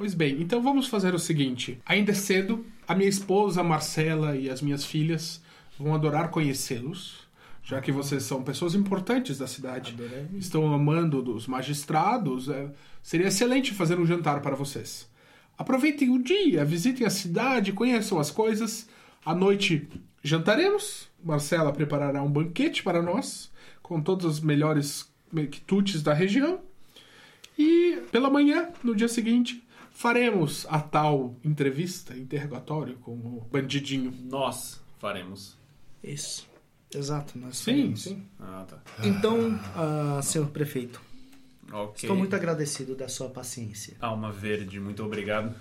[0.00, 4.48] Pois bem, então vamos fazer o seguinte: ainda é cedo, a minha esposa Marcela e
[4.48, 5.42] as minhas filhas
[5.78, 7.28] vão adorar conhecê-los,
[7.62, 9.92] já que vocês são pessoas importantes da cidade.
[9.92, 10.26] Adorei.
[10.38, 12.48] Estão amando dos magistrados.
[12.48, 12.70] é,
[13.02, 15.06] seria excelente fazer um jantar para vocês.
[15.58, 18.88] Aproveitem o dia, visitem a cidade, conheçam as coisas.
[19.22, 19.86] À noite
[20.22, 21.10] jantaremos.
[21.22, 25.12] Marcela preparará um banquete para nós, com todos os melhores
[25.50, 26.58] quitutes da região.
[27.58, 29.62] E pela manhã, no dia seguinte,
[30.00, 34.10] faremos a tal entrevista, interrogatório com o bandidinho.
[34.30, 35.58] Nós faremos.
[36.02, 36.48] Isso.
[36.94, 38.02] Exato, nós Sim, faremos.
[38.02, 38.26] sim.
[38.40, 38.78] Ah, tá.
[39.04, 41.02] Então, ah, senhor prefeito,
[41.70, 41.96] Ok.
[42.08, 43.94] estou muito agradecido da sua paciência.
[44.00, 45.54] Alma Verde, muito obrigado.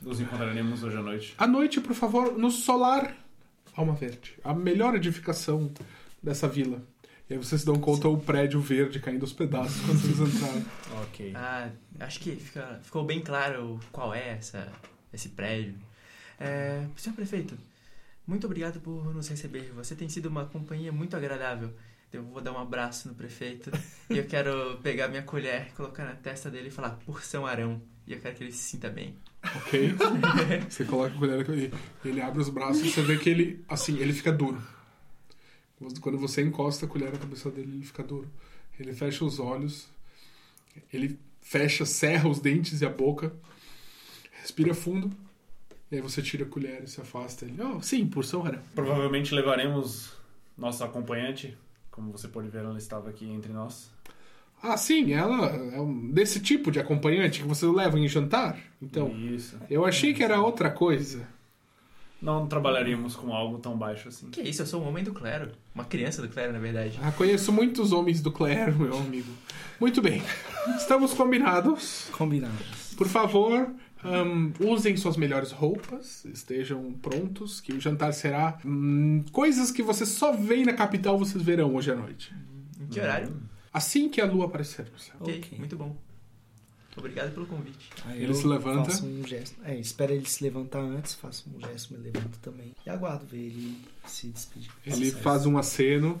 [0.00, 1.34] Nos encontraremos hoje à noite.
[1.38, 3.16] À noite, por favor, no solar
[3.76, 4.34] Alma Verde.
[4.42, 5.72] A melhor edificação
[6.20, 6.82] dessa vila.
[7.32, 10.64] E aí vocês dão conta o prédio verde caindo aos pedaços quando vocês entrarem.
[11.04, 11.32] Ok.
[11.34, 14.70] Ah, acho que fica- ficou bem claro qual é essa,
[15.12, 15.74] esse prédio.
[16.38, 17.56] É, senhor prefeito,
[18.26, 19.72] muito obrigado por nos receber.
[19.74, 21.72] Você tem sido uma companhia muito agradável.
[22.12, 23.70] Eu vou dar um abraço no prefeito
[24.10, 27.80] e eu quero pegar minha colher, colocar na testa dele e falar porção Arão.
[28.06, 29.16] E eu quero que ele se sinta bem.
[29.56, 29.94] Ok?
[30.68, 31.72] Você coloca a colher aqui.
[32.04, 34.60] Ele abre os braços e você vê que ele, assim, ele fica duro.
[36.00, 38.28] Quando você encosta a colher na cabeça dele, ele fica duro.
[38.78, 39.88] Ele fecha os olhos.
[40.92, 43.32] Ele fecha, serra os dentes e a boca.
[44.40, 45.10] Respira fundo.
[45.90, 47.44] E aí você tira a colher e se afasta.
[47.44, 48.62] Ele, oh, sim, porção era.
[48.74, 50.12] Provavelmente levaremos
[50.56, 51.56] nossa acompanhante.
[51.90, 53.90] Como você pode ver, ela estava aqui entre nós.
[54.62, 58.56] Ah, sim, ela é um, desse tipo de acompanhante que você leva em jantar.
[58.80, 59.58] Então, Isso.
[59.68, 61.28] eu achei que era outra coisa.
[62.22, 64.30] Não trabalharíamos com algo tão baixo assim.
[64.30, 65.50] Que isso, eu sou um homem do clero.
[65.74, 66.96] Uma criança do clero, na verdade.
[67.02, 69.32] Ah, conheço muitos homens do clero, meu amigo.
[69.80, 70.22] Muito bem.
[70.76, 72.08] Estamos combinados.
[72.12, 72.94] Combinados.
[72.96, 73.68] Por favor,
[74.04, 80.10] hum, usem suas melhores roupas, estejam prontos, que o jantar será hum, coisas que vocês
[80.10, 82.32] só veem na capital, vocês verão hoje à noite.
[82.80, 83.34] Em que horário?
[83.74, 85.16] Assim que a lua aparecer no céu.
[85.18, 85.58] Ok, Ok.
[85.58, 85.96] muito bom.
[86.96, 87.90] Obrigado pelo convite.
[88.04, 88.90] Aí Ele eu se levanta.
[88.90, 89.56] Faço um gesto.
[89.64, 92.74] É, espero ele se levantar antes, faço um gesto, me levanto também.
[92.84, 94.70] E aguardo ver ele se despedir.
[94.84, 96.20] Ele faz um aceno,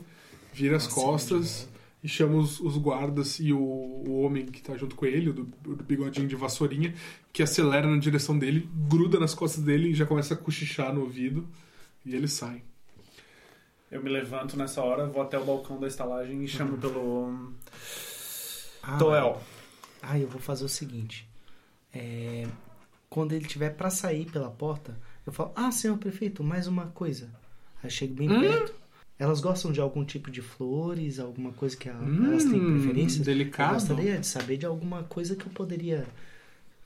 [0.52, 1.68] vira as Um aceno costas
[2.02, 5.32] e chama os, os guardas e o, o homem que tá junto com ele, o
[5.32, 6.94] do, do bigodinho de vassourinha,
[7.32, 11.02] que acelera na direção dele, gruda nas costas dele e já começa a cochichar no
[11.02, 11.46] ouvido.
[12.04, 12.62] E ele sai.
[13.90, 17.52] Eu me levanto nessa hora, vou até o balcão da estalagem e chamo pelo.
[18.82, 19.40] Ah, Toel.
[20.02, 21.26] Ah, eu vou fazer o seguinte.
[21.94, 22.46] É,
[23.08, 27.26] quando ele tiver pra sair pela porta, eu falo: Ah, senhor prefeito, mais uma coisa.
[27.82, 28.40] Aí eu chego bem Hum?
[28.40, 28.74] perto.
[29.18, 33.20] Elas gostam de algum tipo de flores, alguma coisa que a- Hum, elas têm preferência?
[33.20, 33.74] Eu delicado.
[33.74, 36.04] gostaria de saber de alguma coisa que eu poderia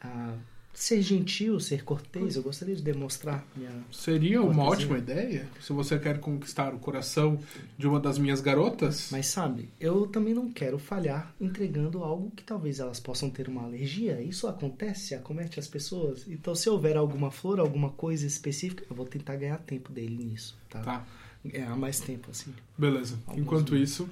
[0.03, 0.35] ah,
[0.79, 2.37] ser gentil, ser cortês.
[2.37, 3.71] Eu gostaria de demonstrar minha.
[3.91, 4.73] Seria uma Cortesia.
[4.95, 7.39] ótima ideia se você quer conquistar o coração
[7.79, 9.09] de uma das minhas garotas.
[9.11, 13.63] Mas sabe, eu também não quero falhar entregando algo que talvez elas possam ter uma
[13.65, 14.21] alergia.
[14.21, 16.27] Isso acontece, acomete as pessoas.
[16.29, 20.57] Então, se houver alguma flor, alguma coisa específica, eu vou tentar ganhar tempo dele nisso,
[20.69, 20.81] tá?
[20.81, 21.07] Tá,
[21.45, 22.53] Ganhar mais tempo, assim.
[22.77, 23.19] beleza.
[23.27, 23.93] Alguns Enquanto minutos.
[23.93, 24.11] isso,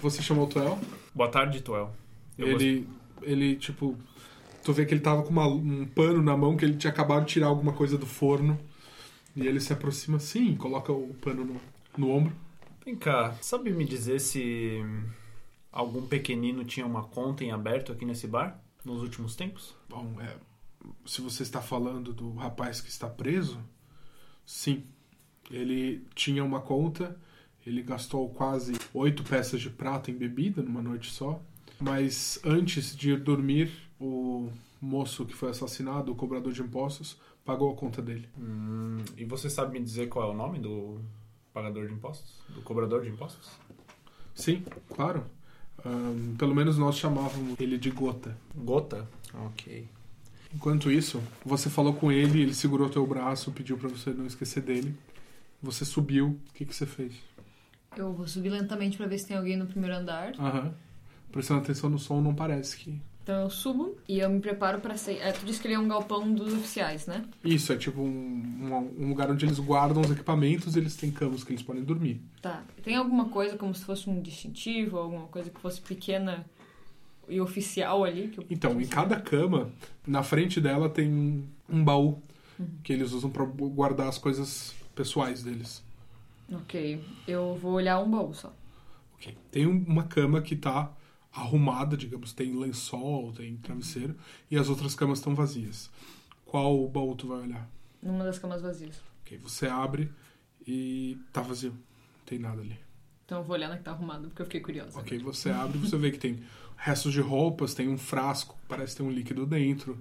[0.00, 0.78] você chamou o Tuel.
[1.14, 1.92] Boa tarde, Toel.
[2.38, 2.86] Eu Ele,
[3.22, 3.96] ele, tipo,
[4.68, 7.24] tu vê que ele tava com uma- um pano na mão que ele tinha acabado
[7.24, 8.60] de tirar alguma coisa do forno.
[9.34, 11.60] E ele se aproxima assim, coloca o pano no,
[11.96, 12.36] no ombro.
[12.84, 14.84] Vem cá, sabe me dizer se
[15.72, 19.74] algum pequenino tinha uma conta em aberto aqui nesse bar nos últimos tempos?
[19.88, 20.36] Bom, é,
[21.06, 23.58] se você está falando do rapaz que está preso,
[24.44, 24.84] sim.
[25.50, 27.18] Ele tinha uma conta,
[27.66, 31.40] ele gastou quase oito peças de prata em bebida numa noite só.
[31.80, 37.72] Mas antes de ir dormir, o moço que foi assassinado, o cobrador de impostos, pagou
[37.72, 38.28] a conta dele.
[38.38, 41.00] Hum, e você sabe me dizer qual é o nome do
[41.52, 42.34] pagador de impostos?
[42.48, 43.50] Do cobrador de impostos?
[44.34, 44.62] Sim,
[44.94, 45.24] claro.
[45.84, 48.36] Ahn, pelo menos nós chamávamos ele de Gota.
[48.54, 49.08] Gota?
[49.46, 49.88] Ok.
[50.54, 54.62] Enquanto isso, você falou com ele, ele segurou teu braço, pediu pra você não esquecer
[54.62, 54.94] dele.
[55.62, 57.14] Você subiu, o que, que você fez?
[57.96, 60.32] Eu vou subir lentamente pra ver se tem alguém no primeiro andar.
[60.38, 60.74] Aham.
[61.32, 63.00] Prestando atenção no som, não parece que.
[63.28, 65.18] Então eu subo e eu me preparo pra sair.
[65.18, 67.26] É, tu disse que ele é um galpão dos oficiais, né?
[67.44, 71.44] Isso, é tipo um, um, lugar onde eles guardam os equipamentos e eles têm camas
[71.44, 72.22] que eles podem dormir.
[72.40, 72.64] Tá.
[72.82, 76.46] Tem alguma coisa como se fosse um distintivo, alguma coisa que fosse pequena
[77.28, 78.32] e oficial ali?
[78.34, 79.70] Eu Então, em cada cama,
[80.06, 82.22] na frente dela tem um, baú
[82.82, 85.84] que eles usam pra guardar as coisas pessoais deles.
[86.50, 87.04] Ok.
[87.26, 88.50] Eu vou olhar um baú só.
[89.16, 89.36] Ok.
[89.50, 90.90] Tem um- uma cama que tá
[91.38, 94.16] arrumada, digamos, tem lençol, tem travesseiro,
[94.50, 95.90] e as outras camas estão vazias.
[96.44, 97.68] Qual baú tu vai olhar?
[98.02, 99.00] Numa das camas vazias.
[99.22, 100.10] Ok, você abre
[100.66, 101.72] e tá vazio.
[101.72, 102.78] Não tem nada ali.
[103.24, 104.98] Então eu vou olhar na que tá arrumada, porque eu fiquei curiosa.
[104.98, 106.42] Ok, você abre e você vê que tem
[106.76, 109.98] restos de roupas, tem um frasco, parece ter um líquido dentro,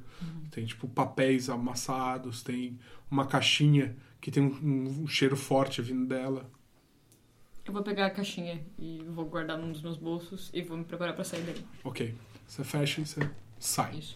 [0.51, 2.79] tem tipo papéis amassados, tem
[3.11, 6.49] uma caixinha que tem um, um cheiro forte vindo dela.
[7.67, 10.85] Eu vou pegar a caixinha e vou guardar num dos meus bolsos e vou me
[10.85, 11.65] preparar pra sair dali.
[11.83, 12.15] Ok,
[12.47, 13.97] você fecha e você sai.
[13.97, 14.15] Isso.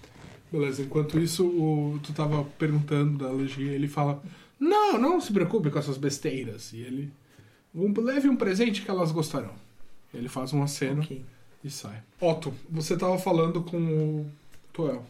[0.49, 4.23] Beleza, enquanto isso, o, tu tava perguntando da Legia, ele fala:
[4.59, 6.71] Não, não se preocupe com essas besteiras.
[6.73, 7.11] E ele.
[7.75, 9.53] Um, leve um presente que elas gostarão.
[10.13, 11.23] Ele faz um aceno Ok.
[11.63, 12.01] e sai.
[12.19, 14.31] Otto, você tava falando com o
[14.73, 15.05] Toel.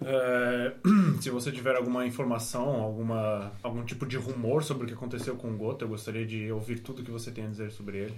[0.00, 0.74] É,
[1.20, 5.50] se você tiver alguma informação, alguma, algum tipo de rumor sobre o que aconteceu com
[5.52, 8.14] o Gota, eu gostaria de ouvir tudo que você tem a dizer sobre ele.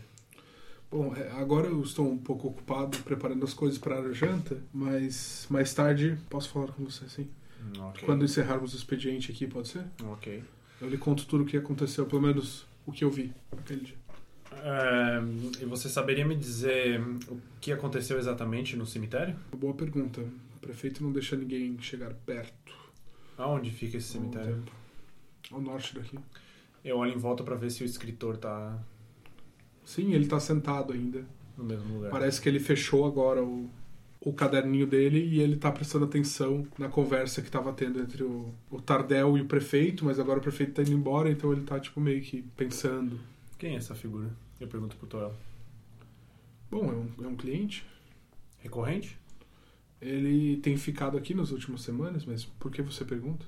[0.90, 5.46] Bom, é, agora eu estou um pouco ocupado preparando as coisas para a janta, mas
[5.48, 7.28] mais tarde posso falar com você, sim.
[7.62, 8.02] Hum, Ok.
[8.04, 9.84] Quando encerrarmos o expediente aqui, pode ser?
[10.04, 10.42] Ok.
[10.80, 13.96] Eu lhe conto tudo o que aconteceu, pelo menos o que eu vi naquele dia.
[14.52, 15.20] É,
[15.62, 19.36] e você saberia me dizer o que aconteceu exatamente no cemitério?
[19.56, 20.22] Boa pergunta.
[20.60, 22.76] O prefeito não deixa ninguém chegar perto.
[23.38, 24.62] Aonde fica esse cemitério?
[25.50, 26.18] Ao norte daqui.
[26.84, 28.78] Eu olho em volta pra ver se o escritor tá
[29.86, 31.24] Sim, ele tá sentado ainda.
[31.56, 32.10] no mesmo lugar.
[32.10, 33.70] Parece que ele fechou agora o,
[34.20, 38.52] o caderninho dele e ele tá prestando atenção na conversa que tava tendo entre o,
[38.70, 41.80] o Tardel e o prefeito, mas agora o prefeito tá indo embora, então ele tá
[41.80, 43.18] tipo meio que pensando.
[43.58, 44.30] Quem é essa figura?
[44.60, 45.34] Eu pergunto pro Toel.
[46.70, 47.84] Bom, é um, é um cliente.
[48.58, 49.18] Recorrente?
[50.00, 53.44] Ele tem ficado aqui nas últimas semanas, mas por que você pergunta?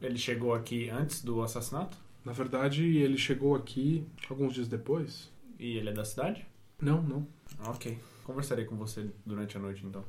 [0.00, 1.96] Ele chegou aqui antes do assassinato?
[2.24, 5.30] Na verdade, ele chegou aqui alguns dias depois.
[5.58, 6.46] E ele é da cidade?
[6.80, 7.26] Não, não.
[7.66, 7.98] Ok.
[8.24, 10.04] Conversarei com você durante a noite então.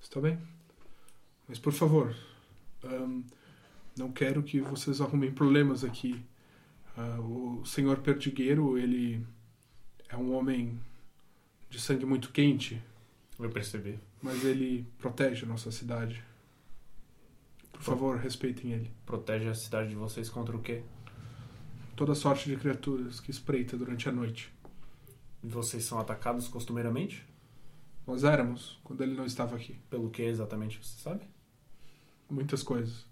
[0.00, 0.38] Está bem.
[1.48, 2.14] Mas por favor,
[2.84, 3.22] ahn,
[3.96, 6.22] não quero que vocês arrumem problemas aqui.
[6.96, 9.24] Ah, o senhor Perdigueiro, ele
[10.08, 10.78] é um homem
[11.68, 12.80] de sangue muito quente,
[13.38, 13.98] Eu percebi.
[14.22, 16.24] Mas ele protege a nossa cidade.
[17.72, 18.90] Por favor, respeitem ele.
[19.04, 20.82] Protege a cidade de vocês contra o quê?
[21.96, 24.52] Toda sorte de criaturas que espreita durante a noite.
[25.42, 27.26] Vocês são atacados costumeiramente?
[28.06, 29.76] Nós éramos quando ele não estava aqui.
[29.90, 31.22] Pelo que exatamente você sabe?
[32.30, 33.04] Muitas coisas.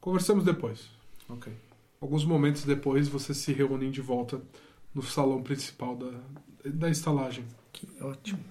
[0.00, 0.88] Conversamos depois.
[1.28, 1.52] Ok.
[2.00, 4.40] Alguns momentos depois, vocês se reúnem de volta
[4.94, 6.10] no salão principal da,
[6.64, 7.44] da estalagem.
[7.72, 8.42] Que ótimo.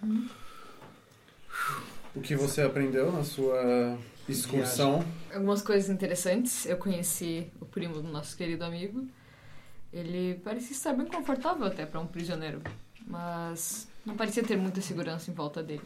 [2.16, 5.06] O que você aprendeu na sua excursão?
[5.34, 6.66] Algumas coisas interessantes.
[6.66, 9.08] Eu conheci o primo do nosso querido amigo.
[9.94, 12.62] Ele parecia estar bem confortável até para um prisioneiro,
[13.06, 15.84] mas não parecia ter muita segurança em volta dele.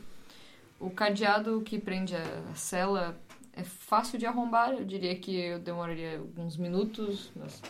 [0.80, 3.20] O cadeado que prende a cela
[3.54, 4.72] é fácil de arrombar.
[4.72, 7.62] Eu diria que eu demoraria alguns minutos, mas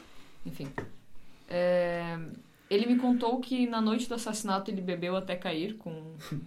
[0.46, 0.72] enfim.
[1.50, 2.18] É,
[2.72, 5.92] Ele me contou que na noite do assassinato ele bebeu até cair com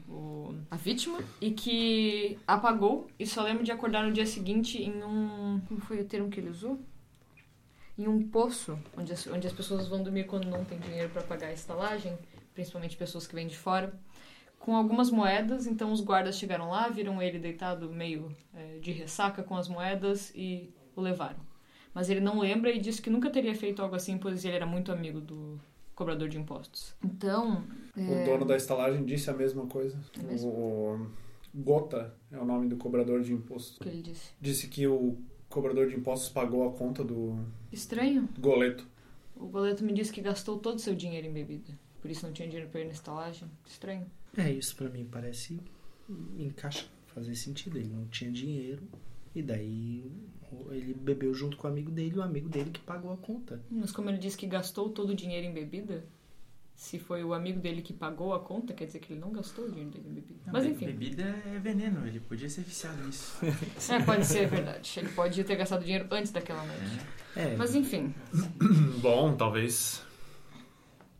[0.09, 5.05] o- a vítima e que apagou e só lembra de acordar no dia seguinte em
[5.05, 5.61] um.
[5.69, 6.79] Como foi o termo que ele usou?
[7.99, 11.21] Em um poço, onde as, onde as pessoas vão dormir quando não tem dinheiro para
[11.23, 12.17] pagar a estalagem,
[12.55, 13.93] principalmente pessoas que vêm de fora,
[14.59, 15.67] com algumas moedas.
[15.67, 20.33] Então os guardas chegaram lá, viram ele deitado meio eh, de ressaca com as moedas
[20.35, 21.41] e o levaram.
[21.93, 24.67] Mas ele não lembra e disse que nunca teria feito algo assim, pois ele era
[24.67, 25.61] muito amigo do
[25.95, 26.95] cobrador de impostos.
[27.03, 27.65] Então.
[27.97, 29.99] O dono da estalagem disse a mesma coisa.
[30.19, 30.51] É mesmo?
[30.51, 31.07] O
[31.55, 33.77] Gota é o nome do cobrador de impostos.
[33.77, 34.31] O que ele disse?
[34.41, 35.17] Disse que o
[35.49, 37.39] cobrador de impostos pagou a conta do
[37.73, 38.29] Estranho.
[38.39, 38.87] goleto.
[39.37, 41.79] O boleto me disse que gastou todo o seu dinheiro em bebida.
[42.01, 43.49] Por isso não tinha dinheiro pra ir na estalagem.
[43.67, 44.07] Estranho.
[44.37, 45.61] É, isso pra mim parece
[46.37, 47.79] encaixa, fazer sentido.
[47.79, 48.83] Ele não tinha dinheiro
[49.35, 50.05] e daí
[50.71, 53.61] ele bebeu junto com o amigo dele, o amigo dele que pagou a conta.
[53.71, 56.05] Mas como ele disse que gastou todo o dinheiro em bebida,
[56.77, 59.65] se foi o amigo dele que pagou a conta, quer dizer que ele não gastou
[59.65, 60.41] o dinheiro dele em bebida.
[60.47, 63.37] Não, Mas enfim, Bebida é veneno, ele podia ser viciado nisso.
[63.91, 64.93] é, pode ser verdade.
[64.99, 67.01] Ele pode ter gastado dinheiro antes daquela noite.
[67.37, 68.15] É, Mas enfim,
[69.01, 70.05] Bom, talvez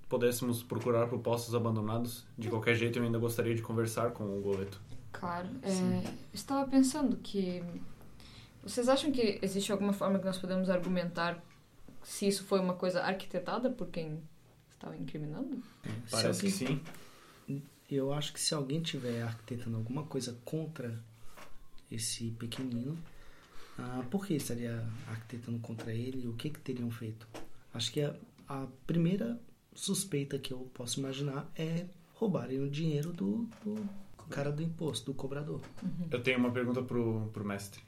[0.09, 2.25] pudéssemos procurar por postos abandonados.
[2.39, 4.81] De qualquer jeito, eu ainda gostaria de conversar com o Goleto.
[5.13, 5.49] claro.
[5.63, 7.63] É, estava pensando que.
[8.65, 11.43] Vocês acham que existe alguma forma que nós podemos argumentar
[12.03, 14.23] se isso foi uma coisa arquitetada por quem
[14.71, 15.63] estava incriminando?
[16.11, 16.83] Parece que alguém-
[17.47, 17.63] sim.
[17.91, 20.99] Eu acho que se alguém tiver arquitetando alguma coisa contra
[21.91, 22.97] esse pequenino,
[23.79, 26.27] ah, por que estaria arquitetando contra ele?
[26.27, 27.29] O que, que teriam feito?
[27.75, 28.15] Acho que a,
[28.49, 29.39] a primeira
[29.75, 33.89] suspeita que eu posso imaginar é roubarem o dinheiro do, do
[34.31, 35.61] cara do imposto, do cobrador.
[36.11, 37.83] Eu tenho uma pergunta pro, pro mestre.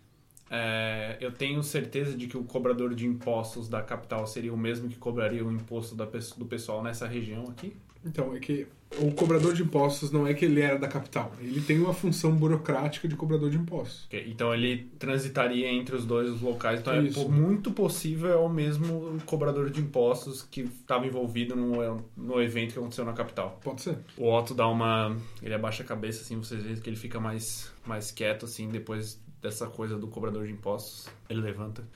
[0.50, 4.88] É, eu tenho certeza de que o cobrador de impostos da capital seria o mesmo
[4.88, 7.74] que cobraria o imposto da, do pessoal nessa região aqui?
[8.04, 8.68] Então, é que
[9.00, 11.32] o cobrador de impostos não é que ele era da capital.
[11.40, 14.04] Ele tem uma função burocrática de cobrador de impostos.
[14.06, 16.78] Ok, Então ele transitaria entre os dois locais.
[16.78, 17.24] Então é Isso.
[17.24, 22.74] po- muito possível é o mesmo cobrador de impostos que estava envolvido no, no evento
[22.74, 23.58] que aconteceu na capital.
[23.64, 23.98] Pode ser.
[24.16, 25.16] O Otto dá uma.
[25.42, 29.20] Ele abaixa a cabeça, assim, vocês veem que ele fica mais, mais quieto, assim, depois
[29.46, 31.08] dessa coisa do cobrador de impostos.
[31.28, 31.86] Ele levanta.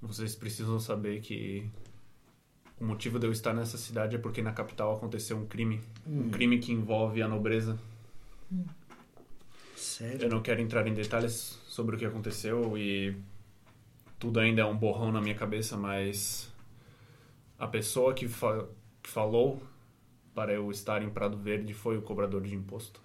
[0.00, 1.68] Vocês precisam saber que
[2.80, 5.80] o motivo de eu estar nessa cidade é porque na capital aconteceu um crime.
[6.06, 7.78] Um crime que envolve a nobreza.
[9.74, 10.22] Sério?
[10.22, 13.16] Eu não quero entrar em detalhes sobre o que aconteceu e
[14.18, 16.50] tudo ainda é um borrão na minha cabeça, mas
[17.58, 18.66] a pessoa que, fa-
[19.02, 19.60] que falou
[20.34, 23.00] para eu estar em Prado Verde foi o cobrador de imposto.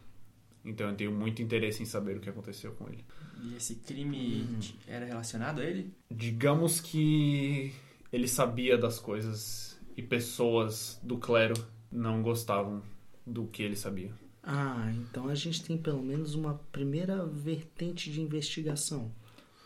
[0.63, 3.03] Então eu tenho muito interesse em saber o que aconteceu com ele.
[3.43, 5.91] E esse crime t- era relacionado a ele?
[6.09, 7.73] Digamos que
[8.13, 11.55] ele sabia das coisas e pessoas do clero
[11.91, 12.81] não gostavam
[13.25, 14.11] do que ele sabia.
[14.43, 19.11] Ah, então a gente tem pelo menos uma primeira vertente de investigação.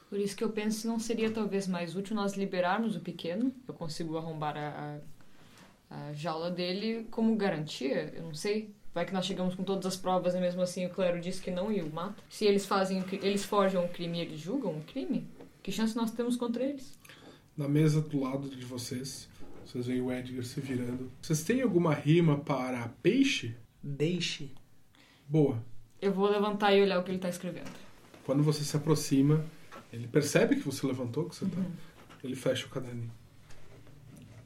[0.09, 3.53] Por isso que eu penso que não seria talvez mais útil nós liberarmos o pequeno.
[3.67, 4.99] Eu consigo arrombar a,
[5.89, 8.13] a, a jaula dele como garantia.
[8.15, 8.73] Eu não sei.
[8.95, 11.51] Vai que nós chegamos com todas as provas e mesmo assim o clero diz que
[11.51, 12.23] não e o mata.
[12.29, 15.27] Se eles fazem, eles forjam o crime e eles julgam o crime,
[15.61, 16.97] que chance nós temos contra eles?
[17.57, 19.27] Na mesa do lado de vocês,
[19.65, 21.11] vocês veem o Edgar se virando.
[21.21, 23.53] Vocês têm alguma rima para peixe?
[23.83, 24.49] Deixe.
[25.27, 25.61] Boa.
[26.01, 27.71] Eu vou levantar e olhar o que ele tá escrevendo.
[28.25, 29.43] Quando você se aproxima,
[29.91, 31.57] ele percebe que você levantou, que você tá.
[31.57, 31.71] Uhum.
[32.23, 33.11] Ele fecha o caderninho.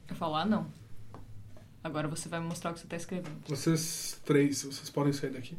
[0.08, 0.79] Eu falo, ah, não.
[1.82, 3.42] Agora você vai mostrar o que você tá escrevendo.
[3.48, 5.56] Vocês três, vocês podem sair daqui.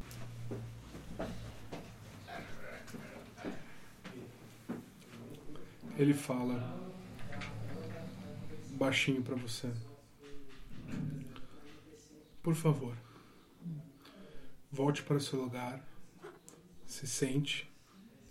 [5.97, 6.79] Ele fala
[8.71, 9.71] baixinho pra você.
[12.41, 12.95] Por favor,
[14.71, 15.83] volte para o seu lugar,
[16.85, 17.71] se sente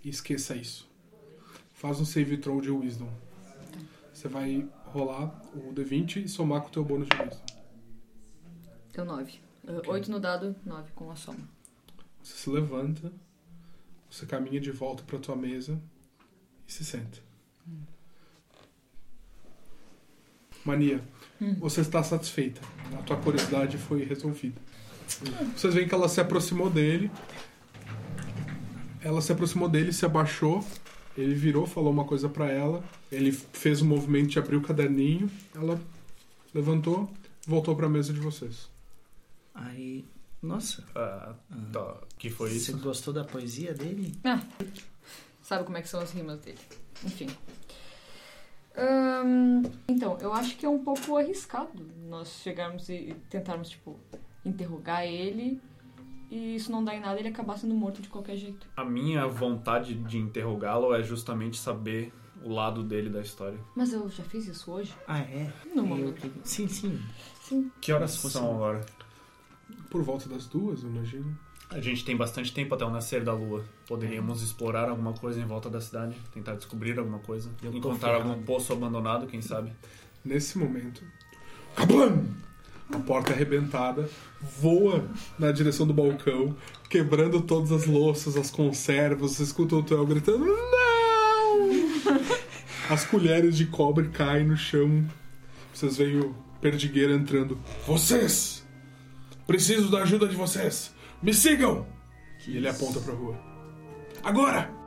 [0.03, 0.89] e esqueça isso.
[1.73, 3.09] Faz um save throw de wisdom.
[4.13, 7.50] Você vai rolar o D20 e somar com o teu bônus de wisdom.
[8.93, 9.41] Deu nove.
[9.65, 11.49] Uh, Oito no dado, nove com a soma.
[12.23, 13.13] Você se levanta,
[14.11, 15.81] você caminha de volta para tua mesa
[16.67, 17.19] e se senta.
[20.65, 21.03] Mania,
[21.59, 22.61] você está satisfeita.
[22.99, 24.61] A tua curiosidade foi resolvida.
[25.57, 27.11] Vocês veem que ela se aproximou dele.
[29.03, 30.65] Ela se aproximou dele, se abaixou.
[31.17, 32.85] Ele virou, falou uma coisa para ela.
[33.11, 35.31] Ele fez um movimento de abrir o caderninho.
[35.55, 35.81] Ela
[36.55, 37.11] levantou,
[37.47, 38.69] voltou para a mesa de vocês.
[39.55, 40.05] Aí,
[40.43, 41.35] nossa, Ah,
[41.73, 41.97] tá.
[42.19, 42.79] Que foi você isso?
[42.79, 44.13] gostou da poesia dele?
[44.25, 44.41] Ah,
[45.43, 46.59] sabe como é que são as rimas dele.
[47.05, 47.29] Enfim.
[48.77, 53.99] Ahn, então, eu acho que é um pouco arriscado nós chegarmos e tentarmos, tipo,
[54.45, 55.61] interrogar ele
[56.31, 58.67] e isso não dar em nada ele acabar sendo morto de qualquer jeito.
[58.77, 62.13] A minha vontade de interrogá-lo é justamente saber
[62.45, 63.59] o lado dele da história.
[63.77, 64.95] Mas eu já fiz isso hoje?
[65.07, 65.53] Ah, é?
[65.75, 66.33] No Eu- momento.
[66.45, 66.99] Sim, sim.
[67.43, 67.71] Sim.
[67.81, 68.81] Que horas são agora?
[69.91, 71.37] Por volta das duas, eu imagino.
[71.69, 73.65] A gente tem bastante tempo até o nascer da lua.
[73.87, 78.43] Poderíamos explorar alguma coisa em volta da cidade, tentar descobrir alguma coisa, Eu encontrar algum
[78.43, 79.73] poço abandonado, quem sabe.
[80.25, 81.03] Nesse momento,
[81.77, 82.27] kablam!
[82.93, 84.09] a porta arrebentada
[84.59, 86.57] voa na direção do balcão,
[86.89, 89.33] quebrando todas as louças, as conservas.
[89.33, 90.81] Você escuta o Theo gritando: Não!
[92.91, 95.07] As colheres de cobre caem no chão.
[95.73, 97.57] Vocês veem o perdigueiro entrando.
[97.87, 98.67] Vocês!
[99.51, 100.95] Preciso da ajuda de vocês!
[101.21, 101.85] Me sigam!
[102.39, 103.37] Que E ele aponta pra rua.
[104.23, 104.80] Agora!